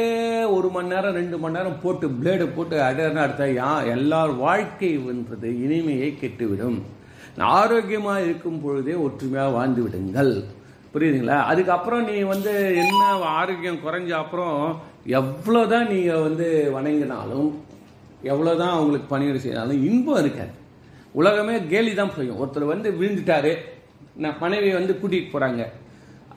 ஒரு 0.44 0.68
மணி 0.68 0.88
நேரம் 0.88 1.14
ரெண்டு 1.18 1.36
மணி 1.38 1.56
நேரம் 1.56 1.78
போட்டு 1.82 2.06
பிளேடு 2.08 2.46
போட்டு 2.56 2.76
அடர்னு 2.80 3.22
அடுத்தா 3.22 3.46
யா 3.58 3.68
எல்லார் 3.92 4.32
வாழ்க்கைன்றது 4.40 5.48
இனிமையை 5.64 6.08
கெட்டுவிடும். 6.22 6.76
ஆரோக்கியமாக 7.38 8.24
இருக்கும் 8.24 8.60
பொழுதே 8.64 8.94
ஒற்றுமையாக 9.06 9.54
வாழ்ந்து 9.56 9.80
விடுங்கள். 9.82 10.34
புரியுதுங்களா? 10.92 11.38
அதுக்கப்புறம் 11.52 12.04
நீ 12.10 12.16
வந்து 12.34 12.52
என்ன 12.82 13.02
ஆரோக்கியம் 13.38 13.82
குறைஞ்ச 13.86 14.10
அப்புறம் 14.22 14.60
எவ்வளோதான் 15.20 15.90
நீங்கள் 15.94 16.24
வந்து 16.28 16.48
வணங்கினாலும் 16.76 17.50
எவ்வளோதான் 18.32 18.74
அவங்களுக்கு 18.76 19.12
பணியோடு 19.14 19.44
செய்தாலும் 19.46 19.84
இன்பம் 19.90 20.22
இருக்காது. 20.22 20.54
உலகமே 21.12 21.58
கேலி 21.74 21.94
தான் 21.94 22.16
போயும் 22.16 22.40
ஒருத்தர் 22.42 22.72
வந்து 22.74 22.90
விழுந்துட்டாரு. 23.00 23.54
நான் 24.16 24.40
மனைவி 24.40 24.72
வந்து 24.72 24.98
கூட்டிகிட்டு 25.02 25.34
போகிறாங்க 25.34 25.64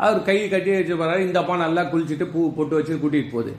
அவர் 0.03 0.19
கை 0.27 0.37
கட்டி 0.53 0.71
வச்சு 0.75 0.95
போகிறாரு 1.01 1.25
இந்த 1.27 1.37
அப்பா 1.41 1.55
நல்லா 1.65 1.81
குளிச்சுட்டு 1.91 2.25
பூ 2.33 2.41
போட்டு 2.57 2.77
வச்சு 2.77 2.93
கூட்டிகிட்டு 3.03 3.35
போகுது. 3.35 3.53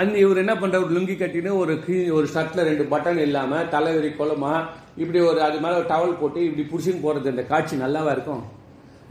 அந்த 0.00 0.14
இவர் 0.22 0.40
என்ன 0.42 0.54
பண்ணுறாரு 0.60 0.94
லுங்கி 0.96 1.14
கட்டின்னு 1.18 1.50
ஒரு 1.62 1.72
கீ 1.84 1.96
ஒரு 2.18 2.26
ஷர்ட்டில் 2.34 2.66
ரெண்டு 2.68 2.84
பட்டன் 2.92 3.20
இல்லாமல் 3.26 3.68
தலைவரி 3.74 4.10
குளமா 4.20 4.52
இப்படி 5.02 5.18
ஒரு 5.30 5.40
அது 5.48 5.58
மேலே 5.64 5.76
ஒரு 5.80 5.88
டவல் 5.92 6.20
போட்டு 6.22 6.40
இப்படி 6.46 6.64
பிடிச்சின்னு 6.70 7.04
போகிறது 7.04 7.32
இந்த 7.34 7.44
காட்சி 7.52 7.74
நல்லாவா 7.84 8.12
இருக்கும்? 8.16 8.42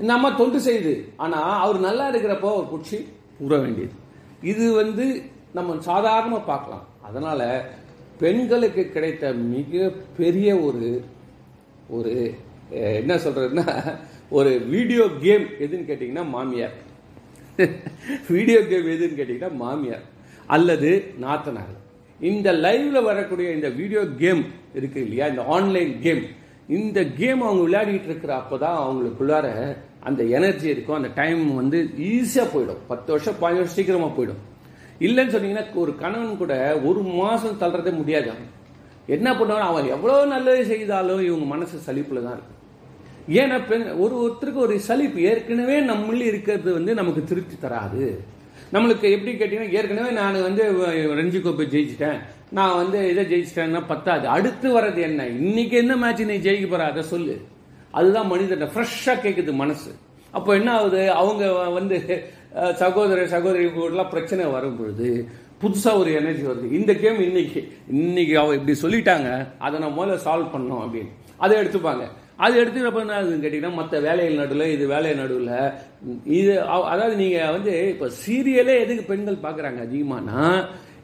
இந்த 0.02 0.12
அம்மா 0.18 0.30
தொண்டு 0.42 0.60
செய்யுது 0.68 0.94
ஆனால் 1.24 1.54
அவர் 1.64 1.80
நல்லா 1.88 2.06
இருக்கிறப்போ 2.12 2.50
அவர் 2.56 2.72
பிடிச்சி 2.74 2.98
உற 3.46 3.54
வேண்டியது. 3.64 3.96
இது 4.52 4.66
வந்து 4.82 5.06
நம்ம 5.58 5.78
சாதாரணமாக 5.90 6.44
பார்க்கலாம். 6.52 6.86
அதனால் 7.08 7.46
பெண்களுக்கு 8.22 8.84
கிடைத்த 8.96 9.34
மிக 9.54 9.92
பெரிய 10.20 10.50
ஒரு 10.68 10.88
ஒரு 11.96 12.12
என்ன 13.00 13.14
சொல்கிறதுன்னா 13.24 13.68
ஒரு 14.38 14.52
வீடியோ 14.74 15.04
கேம் 15.24 15.46
எதுன்னு 15.64 15.88
கேட்டிங்கன்னா 15.90 16.26
மாமியார். 16.36 16.76
வீடியோ 18.36 18.60
கேம் 18.70 18.88
எதுன்னு 18.94 19.18
கேட்டிங்கன்னா 19.18 19.52
மாமியார் 19.64 20.06
அல்லது 20.56 20.92
நாத்தனார். 21.24 21.74
இந்த 22.20 22.48
லைவ்ல 22.66 22.98
வரக்கூடிய 23.10 23.48
இந்த 23.58 23.70
வீடியோ 23.80 24.02
கேம் 24.22 24.42
இருக்கு 24.80 25.00
இல்லையா? 25.06 25.26
இந்த 25.34 25.44
ஆன்லைன் 25.56 25.92
கேம் 26.06 26.24
இந்த 26.78 27.00
கேம் 27.20 27.42
அவங்க 27.46 27.62
விளையாடிட்டு 27.66 28.10
இருக்கிற 28.10 28.34
அப்போ 28.42 28.56
தான் 28.64 28.78
அவங்களுக்குள்ளார 28.84 29.48
அந்த 30.08 30.22
எனர்ஜி 30.38 30.68
இருக்கும். 30.74 30.98
அந்த 31.00 31.10
டைம் 31.20 31.42
வந்து 31.60 31.78
ஈஸியாக 32.12 32.48
போயிடும். 32.54 32.82
பத்து 32.92 33.10
வருஷம் 33.14 33.38
பதினஞ்சு 33.42 33.62
வருஷம் 33.64 33.78
சீக்கிரமாக 33.80 34.14
போயிடும். 34.18 34.42
இல்லைன்னு 35.08 35.34
சொன்னீங்கன்னா 35.36 35.66
ஒரு 35.84 35.94
கணவன் 36.04 36.42
கூட 36.42 36.56
ஒரு 36.90 37.04
மாதம் 37.20 37.62
தள்ளுறதே 37.64 37.94
முடியாது. 38.02 38.28
அவன் 38.34 38.50
என்ன 39.16 39.30
பண்ணுவான் 39.38 39.70
அவன் 39.70 39.94
எவ்வளோ 39.96 40.18
நல்லது 40.34 40.64
செய்தாலும் 40.74 41.24
இவங்க 41.30 41.48
மனசு 41.54 41.86
சலிப்புல 41.88 42.24
தான் 42.26 42.38
இருக்கும் 42.38 42.62
ஏன்னா 43.30 43.62
பெண் 43.68 43.88
ஒரு 43.88 44.16
ஒருத்தருக்கு 44.16 44.54
ஒரு 44.54 44.80
சலிப்பு 44.80 45.22
ஏற்கனவே 45.22 45.80
நம்மள 45.80 46.22
இருக்கிறது 46.22 46.74
வந்து 46.74 46.94
நமக்கு 46.94 47.24
திருப்தி 47.24 47.56
தராது. 47.62 48.20
நம்மளுக்கு 48.74 49.12
எப்படி 49.12 49.34
கேட்டிங்கன்னா 49.34 49.72
ஏற்கனவே 49.72 50.12
நான் 50.12 50.42
வந்து 50.42 50.64
ரஞ்சி 51.20 51.42
கோப்பை 51.42 51.66
ஜெயிச்சிட்டேன். 51.66 52.20
நான் 52.50 52.76
வந்து 52.76 53.10
இதை 53.10 53.26
ஜெயிச்சிட்டேன்னா 53.26 53.84
பத்தாது. 53.88 54.28
அடுத்து 54.28 54.80
வர்றது 54.80 55.02
என்ன? 55.02 55.28
இன்னைக்கு 55.28 55.78
என்ன 55.78 55.96
மேட்ச் 55.96 56.22
நீ 56.22 56.36
ஜெயிக்க 56.38 56.70
போற? 56.70 56.84
அதை 56.84 57.04
சொல்லு. 57.04 57.42
அதுதான் 57.92 58.28
மனிதன் 58.28 58.70
ஃப்ரெஷ்ஷாக 58.70 59.24
கேட்குது 59.24 59.54
மனசு. 59.54 59.92
அப்போ 60.32 60.54
என்ன 60.54 60.72
ஆகுது? 60.72 61.12
அவங்க 61.12 61.52
வந்து 61.54 62.24
சகோதர 62.76 63.28
சகோதரி 63.28 63.66
கூடலாம் 63.66 64.10
பிரச்சனை 64.10 64.46
வரும்பொழுது 64.46 65.28
புதுசாக 65.62 65.98
ஒரு 65.98 66.14
எனர்ஜி 66.14 66.42
வருது. 66.42 66.72
இந்த 66.72 66.94
கேம் 66.94 67.22
இன்னைக்கு 67.22 67.72
இன்னைக்கு 67.90 68.40
அவ 68.40 68.56
இப்படி 68.56 68.78
சொல்லிட்டாங்க. 68.82 69.48
அதை 69.58 69.80
நான் 69.80 69.98
முதல்ல 70.00 70.20
சால்வ் 70.26 70.54
பண்ணோம் 70.56 70.84
அப்படின்னு. 70.86 71.12
அதை 71.38 71.58
எடுத்துப்பாங்க. 71.58 72.04
அது 72.44 72.54
எடுத்துக்கிறப்ப 72.60 73.02
என்ன 73.02 73.18
ஆகுதுன்னு 73.18 73.44
கேட்டிங்கன்னா 73.44 73.76
மற்ற 73.76 74.00
வேலைகள் 74.06 74.40
நடுவில் 74.40 74.74
இது 74.74 74.86
வேலை 74.92 75.12
நடுவில் 75.16 75.52
இது 76.38 76.54
அவ- 76.70 76.88
அதாவது 76.92 77.16
நீங்கள் 77.18 77.54
வந்து 77.56 77.74
இப்போ 77.92 78.08
சீரியலே 78.22 78.76
எதுக்கு 78.82 79.04
பெண்கள் 79.06 79.44
பார்க்குறாங்க 79.44 79.80
அதிகமானா 79.86 80.40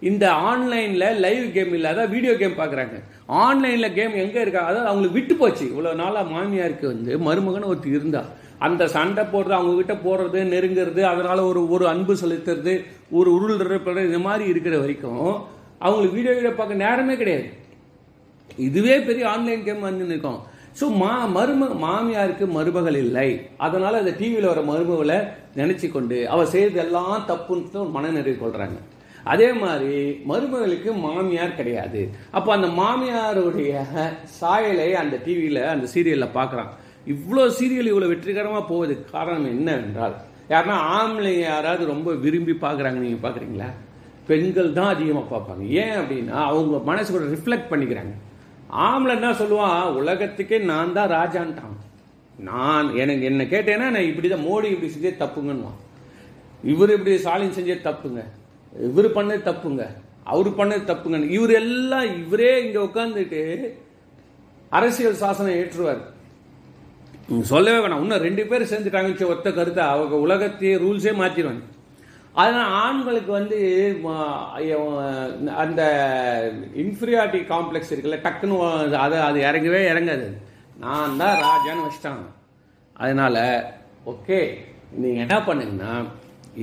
இந்த 0.01 0.25
ஆன்லைனில் 0.49 1.07
லைவ் 1.19 1.45
கேம் 1.51 1.73
இல்லாத 1.73 2.05
வீடியோ 2.11 2.33
கேம் 2.37 2.59
பார்க்குறாங்க 2.59 2.97
ஆன்லைனில் 3.39 3.95
கேம் 3.95 4.13
எங்கே 4.21 4.41
இருக்கா 4.41 4.61
அதாவது 4.67 4.89
அவங்களுக்கு 4.89 5.17
விட்டு 5.17 5.35
போச்சு. 5.35 5.65
இவ்வளோ 5.71 5.91
நாளாக 5.99 6.31
மாமியாருக்கு 6.31 6.85
வந்து 6.87 7.11
மருமகன் 7.25 7.69
ஒருத்தி 7.69 7.89
இருந்தா 7.91 8.21
அந்த 8.61 8.83
சண்டை 8.93 9.23
போடுறது 9.25 9.57
அவங்க 9.57 9.73
கிட்ட 9.77 9.95
போடுறது 10.03 10.39
நெருங்கிறது 10.51 11.01
அதனால் 11.09 11.41
ஒரு 11.49 11.61
ஒரு 11.69 11.85
அன்பு 11.91 12.13
செலுத்துறது 12.21 12.73
ஒரு 13.11 13.29
உருள்றது 13.35 13.77
இந்த 14.05 14.21
மாதிரி 14.25 14.45
இருக்கிற 14.51 14.75
வரைக்கும் 14.79 15.25
அவங்களுக்கு 15.81 16.15
வீடியோ 16.15 16.33
வீடியோ 16.35 16.53
பார்க்க 16.53 16.83
நேரமே 16.83 17.15
கிடையாது. 17.15 17.47
இதுவே 18.61 18.95
பெரிய 19.03 19.25
ஆன்லைன் 19.29 19.65
கேம் 19.65 19.85
வந்து 19.85 20.05
நிற்கும் 20.05 20.39
ஸோ 20.79 20.87
மா 21.01 21.13
மரும 21.35 21.63
மாமியாருக்கு 21.83 22.45
மருமகள் 22.57 22.97
இல்லை. 23.05 23.29
அதனால 23.65 23.93
அந்த 24.01 24.11
டிவியில் 24.19 24.51
வர 24.51 24.61
மருமகளை 24.69 25.17
நினச்சி 25.59 25.87
கொண்டு 25.95 26.17
அவள் 26.33 26.51
செய்யறது 26.53 26.79
எல்லாம் 26.85 27.25
தப்புன்னு 27.31 27.81
மனநிறைவு 27.95 28.37
கொள்கிறாங்க 28.43 28.79
அதே 29.31 29.49
மாதிரி 29.63 29.97
மருமகளுக்கு 30.29 30.91
மாமியார் 31.05 31.57
கிடையாது. 31.57 32.01
அப்போ 32.37 32.49
அந்த 32.57 32.67
மாமியாருடைய 32.79 33.73
சாயலை 34.39 34.87
அந்த 35.01 35.15
டிவியில் 35.25 35.61
அந்த 35.73 35.87
சீரியலில் 35.93 36.35
பார்க்குறான் 36.37 36.71
இவ்வளோ 37.13 37.43
சீரியல் 37.57 37.91
இவ்வளோ 37.91 38.09
வெற்றிகரமாக 38.13 38.63
போவதுக்கு 38.71 39.05
காரணம் 39.17 39.51
என்ன 39.55 39.69
என்றால் 39.81 40.15
யாருன்னா 40.53 40.77
ஆம்பளைங்க 40.99 41.45
யாராவது 41.51 41.91
ரொம்ப 41.93 42.09
விரும்பி 42.23 42.55
பார்க்குறாங்க 42.65 42.99
நீங்கள் 43.03 43.23
பார்க்குறீங்களா 43.25 43.69
பெண்கள் 44.29 44.75
தான் 44.79 44.93
அதிகமாக 44.95 45.27
பார்ப்பாங்க. 45.33 45.63
ஏன் 45.81 45.95
அப்படின்னா 45.99 46.37
அவங்க 46.49 46.79
மனசு 46.89 47.09
கூட 47.13 47.27
ரிஃப்ளெக்ட் 47.35 47.71
பண்ணிக்கிறாங்க. 47.71 48.13
ஆம்பளை 48.69 49.13
என்ன 49.17 49.31
சொல்லுவான் 49.31 49.95
உலகத்துக்கே 49.99 50.57
நான் 50.71 50.93
தான் 50.93 51.11
ராஜான்ட்டான். 51.11 51.77
நான் 52.49 52.95
எனக்கு 52.95 53.23
என்ன 53.31 53.43
கேட்டேன்னா 53.43 53.87
நான் 53.95 54.09
இப்படி 54.09 54.27
தான் 54.27 54.45
மோடி 54.49 54.67
இப்படி 54.73 54.91
செஞ்சே 54.93 55.13
தப்புங்கன்னுவான். 55.23 55.79
இவர் 56.63 56.93
இப்படி 56.97 57.17
ஸ்டாலின் 57.17 57.57
செஞ்சே 57.57 57.77
தப்புங்க. 57.87 58.23
இவர் 58.89 59.15
பண்ணது 59.17 59.41
தப்புங்க. 59.49 59.85
அவர் 60.23 60.49
பண்ணது 60.59 60.83
தப்புங்க 60.91 61.29
இவர் 61.37 61.53
எல்லாம் 61.61 62.07
இவரே 62.21 62.51
இங்கே 62.65 62.79
உட்காந்துட்டு 62.79 63.41
அரசியல் 64.69 65.21
சாசனம் 65.23 65.57
ஏற்றுவார். 65.59 66.01
சொல்லவே 67.51 67.79
வேணாம். 67.85 68.01
இன்னும் 68.03 68.25
ரெண்டு 68.27 68.45
பேர் 68.45 68.69
சேர்ந்துட்டாங்கன்னு 68.71 69.33
ஒத்த 69.33 69.51
கருத்தை. 69.51 69.83
அவங்க 69.83 70.15
உலகத்தையே 70.15 70.75
ரூல்ஸே 70.75 71.13
மாற்றிடுவாங்க 71.21 71.65
அதனால் 72.35 72.73
ஆண்களுக்கு 72.83 73.31
வந்து 73.37 73.57
அந்த 75.63 75.81
இன்ஃபீரியாரிட்டி 76.83 77.41
காம்ப்ளெக்ஸ் 77.53 77.91
இருக்குல்ல 77.93 78.19
டக்குன்னு 78.25 78.57
அதை 79.05 79.17
அது 79.29 79.39
இறங்கவே 79.49 79.81
இறங்காது. 79.93 80.27
நான் 80.83 81.19
தான் 81.21 81.41
ராஜான்னு 81.47 81.85
வச்சிட்டாங்க. 81.87 82.25
அதனால் 82.95 83.41
ஓகே 84.13 84.39
நீங்கள் 85.01 85.23
என்ன 85.25 85.37
பண்ணுங்கன்னா 85.49 85.93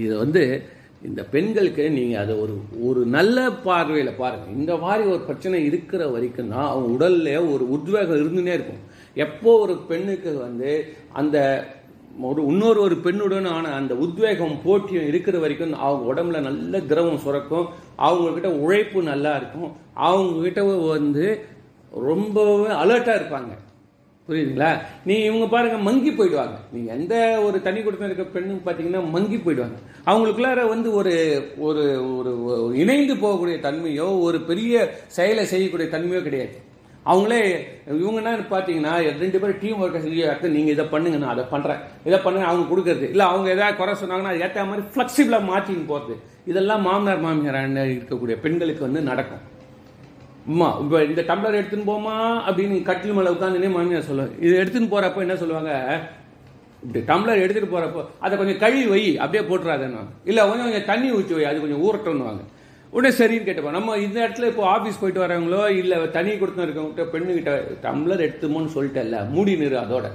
இது 0.02 0.14
வந்து 0.24 0.42
இந்த 1.08 1.22
பெண்களுக்கு 1.34 1.84
நீங்கள் 1.96 2.22
அதை 2.22 2.34
ஒரு 2.42 2.54
ஒரு 2.88 3.00
நல்ல 3.16 3.38
பார்வையில் 3.66 4.18
பாருங்கள் 4.20 4.56
இந்த 4.60 4.72
மாதிரி 4.84 5.02
ஒரு 5.14 5.20
பிரச்சனை 5.28 5.58
இருக்கிற 5.70 6.02
வரைக்கும் 6.14 6.52
தான் 6.54 6.70
அவங்க 6.70 6.88
உடல்ல 6.96 7.34
ஒரு 7.54 7.64
உத்வேகம் 7.76 8.20
இருந்துனே 8.22 8.54
இருக்கும். 8.58 8.82
எப்போ 9.24 9.50
ஒரு 9.64 9.74
பெண்ணுக்கு 9.90 10.32
வந்து 10.46 10.70
அந்த 11.20 11.36
ஒரு 12.20 12.46
இன்னொரு 12.46 12.80
ஒரு 12.80 12.94
பெண்ணுடன் 12.94 13.48
ஆன 13.48 13.68
அந்த 13.68 13.94
உத்வேகம் 13.94 14.60
போட்டியும் 14.64 15.06
இருக்கிற 15.06 15.38
வரைக்கும் 15.38 15.72
அவங்க 15.72 16.14
உடம்புல 16.14 16.40
நல்ல 16.40 16.80
திரவம் 16.80 17.18
சுரக்கும். 17.18 17.66
அவங்கக்கிட்ட 17.98 18.46
உழைப்பு 18.46 19.02
நல்லா 19.02 19.36
இருக்கும். 19.36 19.72
அவங்க 19.94 20.42
கிட்ட 20.42 20.64
வந்து 20.64 21.44
ரொம்பவே 21.90 22.66
அலர்ட்டாக 22.66 23.20
இருப்பாங்க. 23.20 23.54
புரியுதுங்களா? 24.28 24.78
நீ 25.04 25.14
இவங்க 25.14 25.46
பாருங்க 25.46 25.76
மங்கி 25.78 26.10
போயிடுவாங்க. 26.10 26.56
நீங்கள் 26.72 26.98
எந்த 26.98 27.40
ஒரு 27.40 27.62
தனி 27.62 27.82
குடும்பம் 27.82 28.10
இருக்க 28.10 28.40
பெண்ணுன்னு 28.40 28.74
பார்த்தீங்கன்னா 28.74 29.10
மங்கி 29.10 29.36
போயிடுவாங்க. 29.36 29.76
அவங்களுக்குள்ளார 30.06 30.68
வந்து 30.68 30.94
ஒரு 30.94 31.42
ஒரு 31.58 32.16
ஒரு 32.16 32.72
இணைந்து 32.76 33.14
போகக்கூடிய 33.14 33.60
தன்மையோ 33.60 34.20
ஒரு 34.20 34.40
பெரிய 34.40 34.94
செயலை 35.06 35.46
செய்யக்கூடிய 35.46 35.98
தன்மையோ 35.98 36.22
கிடையாது. 36.22 36.74
அவங்களே 37.10 37.40
இவங்க 38.02 38.18
என்ன 38.20 38.30
பார்த்தீங்கன்னா 38.52 38.92
ரெண்டு 39.24 39.40
பேரும் 39.40 39.60
டீம் 39.64 39.80
ஒர்க்கை 39.82 40.00
செஞ்சு 40.04 40.54
நீங்கள் 40.56 40.74
இதை 40.76 40.84
பண்ணுங்க 40.94 41.18
நான் 41.24 41.34
அதை 41.34 41.44
பண்ணுறேன் 41.52 41.82
இதை 42.08 42.18
பண்ணுங்க 42.24 42.46
அவங்க 42.50 42.64
கொடுக்குறது. 42.70 43.06
இல்லை 43.14 43.26
அவங்க 43.32 43.48
எதாவது 43.56 43.78
குறை 43.80 43.92
சொன்னாங்கன்னா 44.00 44.32
அது 44.32 44.44
ஏற்ற 44.46 44.64
மாதிரி 44.70 44.84
ஃப்ளெக்சிபிளாக 44.94 45.48
மாற்றின்னு 45.50 45.90
போகிறது 45.92 46.16
இதெல்லாம் 46.52 46.84
மாமனார் 46.88 47.24
மாமியார் 47.26 47.60
இருக்கக்கூடிய 47.98 48.36
பெண்களுக்கு 48.46 48.82
வந்து 48.88 49.02
நடக்கும். 49.10 49.44
அம்மா 50.50 50.68
இப்போ 50.82 50.96
இந்த 51.10 51.22
டம்ளர் 51.30 51.58
எடுத்துன்னு 51.60 51.90
போமா 51.92 52.16
அப்படின்னு 52.48 52.76
கட்டில் 52.88 53.16
மேலே 53.18 53.32
உட்காந்துனே 53.36 53.70
மாமியார் 53.76 54.08
சொல்லுவாங்க. 54.10 54.34
இது 54.46 54.52
எடுத்துன்னு 54.62 54.92
போகிறப்போ 54.92 55.22
என்ன 55.24 55.36
சொல்லுவாங்க? 55.40 55.72
இப்படி 56.82 57.00
டம்ளர் 57.08 57.42
எடுத்துகிட்டு 57.44 57.72
போகிறப்போ 57.72 58.02
அதை 58.24 58.34
கொஞ்சம் 58.40 58.60
கழுவி 58.64 58.84
வை 58.92 59.00
அப்படியே 59.24 59.42
போட்டுறாதேன்னு. 59.48 60.02
இல்லை 60.30 60.42
கொஞ்சம் 60.50 60.68
கொஞ்சம் 60.68 60.88
தண்ணி 60.90 61.08
ஊற்றி 61.16 61.34
வை 61.38 61.46
அது 61.50 61.64
கொஞ்சம் 61.64 61.82
ஊறட்டும்னுவாங்க. 61.86 62.42
உடனே 62.96 63.10
சரின்னு 63.20 63.46
கேட்டுப்போம். 63.46 63.78
நம்ம 63.78 63.96
இந்த 64.06 64.18
இடத்துல 64.24 64.50
இப்போ 64.52 64.64
ஆஃபீஸ் 64.74 65.00
போயிட்டு 65.00 65.24
வரவங்களோ 65.24 65.62
இல்லை 65.80 65.96
தனி 66.18 66.34
கொடுத்து 66.42 66.66
இருக்கவங்ககிட்ட 66.66 67.06
பெண்ணுக்கிட்ட 67.14 67.54
டம்ளர் 67.86 68.24
எடுத்துமோன்னு 68.26 68.74
சொல்லிட்டேல்ல 68.76 69.18
மூடி 69.34 69.54
நிறு 69.62 69.76
அதோட. 69.84 70.06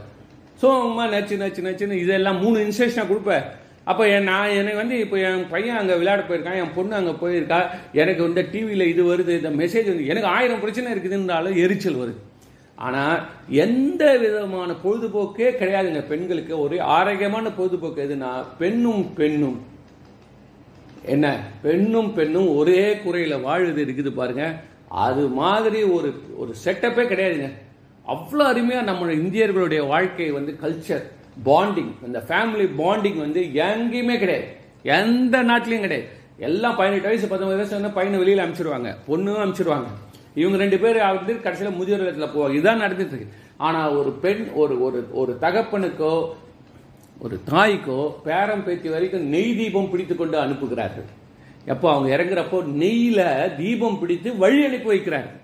ஸோ 0.61 0.69
அம்மா 0.85 1.03
நச்சு 1.15 1.35
நச்சு 1.43 1.61
நச்சுன்னு 1.67 2.01
இதெல்லாம் 2.03 2.39
மூணு 2.43 2.57
இன்ஸ்ட்ரக்ஷனாக 2.65 3.09
கொடுப்பேன். 3.11 3.45
அப்போ 3.91 4.03
என் 4.15 4.27
நான் 4.29 4.55
எனக்கு 4.57 4.79
வந்து 4.81 4.97
இப்போ 5.03 5.17
என் 5.27 5.45
பையன் 5.53 5.79
அங்கே 5.79 5.95
விளையாட 5.99 6.21
போயிருக்கான் 6.27 6.59
என் 6.63 6.75
பொண்ணு 6.75 6.93
அங்கே 6.97 7.13
போயிருக்கா 7.21 7.59
எனக்கு 8.01 8.21
வந்து 8.27 8.41
டிவியில் 8.51 8.91
இது 8.91 9.03
வருது 9.11 9.31
இந்த 9.39 9.51
மெசேஜ் 9.61 9.89
வந்து 9.91 10.09
எனக்கு 10.13 10.29
ஆயிரம் 10.35 10.61
பிரச்சனை 10.63 10.91
இருக்குதுன்றாலும் 10.93 11.57
எரிச்சல் 11.63 12.01
வருது. 12.01 12.19
ஆனால் 12.77 13.17
எந்த 13.65 14.03
விதமான 14.23 14.75
பொழுதுபோக்கே 14.83 15.49
கிடையாதுங்க. 15.61 16.01
பெண்களுக்கு 16.11 16.53
ஒரு 16.65 16.77
ஆரோக்கியமான 16.97 17.49
பொழுதுபோக்கு 17.57 18.05
எதுனா 18.07 18.31
பெண்ணும் 18.61 19.03
பெண்ணும். 19.19 19.59
என்ன? 21.03 21.39
பெண்ணும் 21.61 22.13
பெண்ணும் 22.13 22.55
ஒரே 22.55 22.97
குறையில் 22.97 23.43
வாழுது 23.45 23.81
இருக்குது 23.85 24.09
பாருங்க. 24.09 24.55
அது 24.89 25.27
மாதிரி 25.27 25.83
ஒரு 25.83 26.13
ஒரு 26.37 26.53
செட்டப்பே 26.65 27.03
கிடையாதுங்க. 27.07 27.49
அவ்வளோ 28.07 28.43
அருமையாக 28.51 28.85
நம்ம 28.85 29.11
இந்தியர்களுடைய 29.11 29.87
வாழ்க்கை 29.87 30.31
வந்து 30.31 30.57
கல்ச்சர் 30.63 31.03
பாண்டிங் 31.45 31.91
இந்த 32.05 32.23
ஃபேமிலி 32.27 32.65
பாண்டிங் 32.77 33.17
வந்து 33.17 33.41
எங்கேயுமே 33.41 34.17
கிடையாது. 34.19 34.47
எந்த 34.83 35.43
நாட்டிலையும் 35.43 35.85
கிடையாது. 35.85 36.07
எல்லாம் 36.37 36.75
பதினெட்டு 36.75 37.07
வயசு 37.07 37.27
பத்தொன்பது 37.27 37.59
வயசு 37.59 37.81
வந்து 37.81 37.95
பையனை 37.97 38.19
வெளியில் 38.19 38.43
அனுப்பிச்சிடுவாங்க 38.43 38.95
பொண்ணும் 39.07 39.41
அனுப்பிச்சிடுவாங்க 39.43 39.89
இவங்க 40.35 40.57
ரெண்டு 40.57 40.79
பேர் 40.79 40.97
வந்து 40.97 41.41
கடைசியில் 41.41 41.73
முதியோர் 41.73 41.99
இல்லத்தில் 41.99 42.33
போவாங்க. 42.35 42.53
இதுதான் 42.53 42.81
நடந்துட்டு 42.81 43.13
இருக்கு. 43.15 43.27
ஆனால் 43.57 43.95
ஒரு 43.95 44.11
பெண் 44.11 44.47
ஒரு 44.53 44.83
ஒரு 44.83 45.07
ஒரு 45.11 45.37
தகப்பனுக்கோ 45.41 46.29
ஒரு 47.21 47.35
தாய்க்கோ 47.49 47.97
பேரம் 48.25 48.63
பேத்தி 48.65 48.89
வரைக்கும் 48.89 49.25
நெய் 49.33 49.55
தீபம் 49.57 49.89
பிடித்து 49.91 50.15
கொண்டு 50.15 50.37
அனுப்புகிறார்கள். 50.43 51.09
எப்போ 51.65 51.87
அவங்க 51.93 52.07
இறங்குறப்போ 52.15 52.59
நெய்யில் 52.81 53.25
தீபம் 53.59 53.99
பிடித்து 54.01 54.29
வழி 54.43 54.61
அனுப்பி 54.67 54.89
வைக்கிறார்கள் 54.93 55.37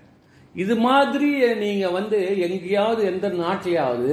இது 0.54 0.74
மாதிரி 0.86 1.28
நீங்கள் 1.62 1.94
வந்து 1.98 2.18
எங்கேயாவது 2.46 3.02
எந்த 3.12 3.26
நாட்டிலையாவது 3.42 4.08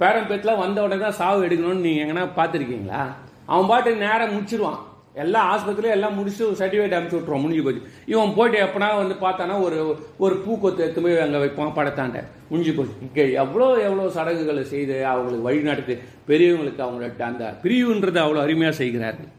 பேரம் 0.00 0.28
பேத்திலாம் 0.30 0.62
வந்த 0.64 0.78
உடனே 0.82 1.00
தான் 1.02 1.18
சாவு 1.20 1.40
எடுக்கணும்னு 1.46 1.86
நீங்கள் 1.86 2.04
எங்கன்னா 2.04 2.24
பார்த்துருக்கீங்களா? 2.38 3.02
அவன் 3.46 3.70
பாட்டு 3.70 3.90
நேரம் 4.06 4.32
முடிச்சிருவான் 4.34 4.80
எல்லா 5.14 5.40
ஆஸ்பத்திரியும் 5.52 5.96
எல்லாம் 5.96 6.16
முடிச்சு 6.18 6.42
சர்டிஃபிகேட் 6.58 6.94
அனுப்பிச்சு 6.96 7.18
விட்ருவோம் 7.18 7.44
முடிஞ்சு 7.44 7.64
போச்சு. 7.66 7.80
இவன் 8.12 8.34
போயிட்டு 8.36 8.58
எப்பனா 8.66 8.88
வந்து 9.00 9.14
பார்த்தானா 9.24 9.54
ஒரு 9.66 9.78
ஒரு 10.24 10.34
பூக்கொத்து 10.44 10.84
எடுத்து 10.84 11.02
போய் 11.04 11.24
அங்கே 11.24 11.38
வைப்பான் 11.44 11.74
படத்தாண்ட. 11.78 12.20
முடிஞ்சு 12.50 12.72
போச்சு. 12.76 12.94
இங்கே 13.06 13.24
எவ்வளோ 13.42 13.68
எவ்வளோ 13.86 14.04
சடங்குகளை 14.16 14.64
செய்து 14.74 14.96
அவங்களுக்கு 15.12 15.48
வழிநடத்து 15.48 15.96
பெரியவங்களுக்கு 16.30 16.84
அவங்களோட 16.86 17.24
அந்த 17.30 17.46
பிரிவுன்றதை 17.64 18.20
அவ்வளோ 18.24 18.44
அருமையாக 18.44 18.76
செய்கிறார்கள். 18.82 19.30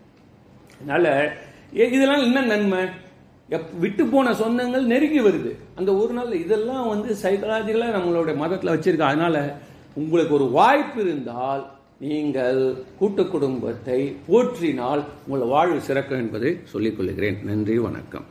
அதனால் 0.81 1.11
இதெல்லாம் 1.95 2.25
என்ன 2.27 2.39
நன்மை? 2.53 2.83
எப் 3.55 3.71
விட்டு 3.83 4.03
போன 4.13 4.31
சொந்தங்கள் 4.41 4.91
நெருங்கி 4.91 5.21
வருது. 5.25 5.51
அந்த 5.79 5.89
ஒரு 6.01 6.13
நாள் 6.17 6.39
இதெல்லாம் 6.43 6.85
வந்து 6.93 7.09
சைக்கலாஜிக்கலாக 7.23 7.95
நம்மளுடைய 7.97 8.35
மதத்தில் 8.43 8.73
வச்சிருக்க. 8.73 9.11
அதனால் 9.11 9.41
உங்களுக்கு 10.01 10.33
ஒரு 10.39 10.47
வாய்ப்பு 10.57 10.99
இருந்தால் 11.05 11.63
நீங்கள் 12.03 12.59
கூட்டு 12.99 13.23
குடும்பத்தை 13.27 13.97
போற்றினால் 14.27 15.01
உங்கள் 15.27 15.47
வாழ்வு 15.47 15.79
சிறக்கும் 15.87 16.21
என்பதை 16.23 16.57
சொல்லிக் 16.63 16.97
கொள்கிறேன். 16.97 17.37
நன்றி 17.43 17.77
வணக்கம். 17.77 18.25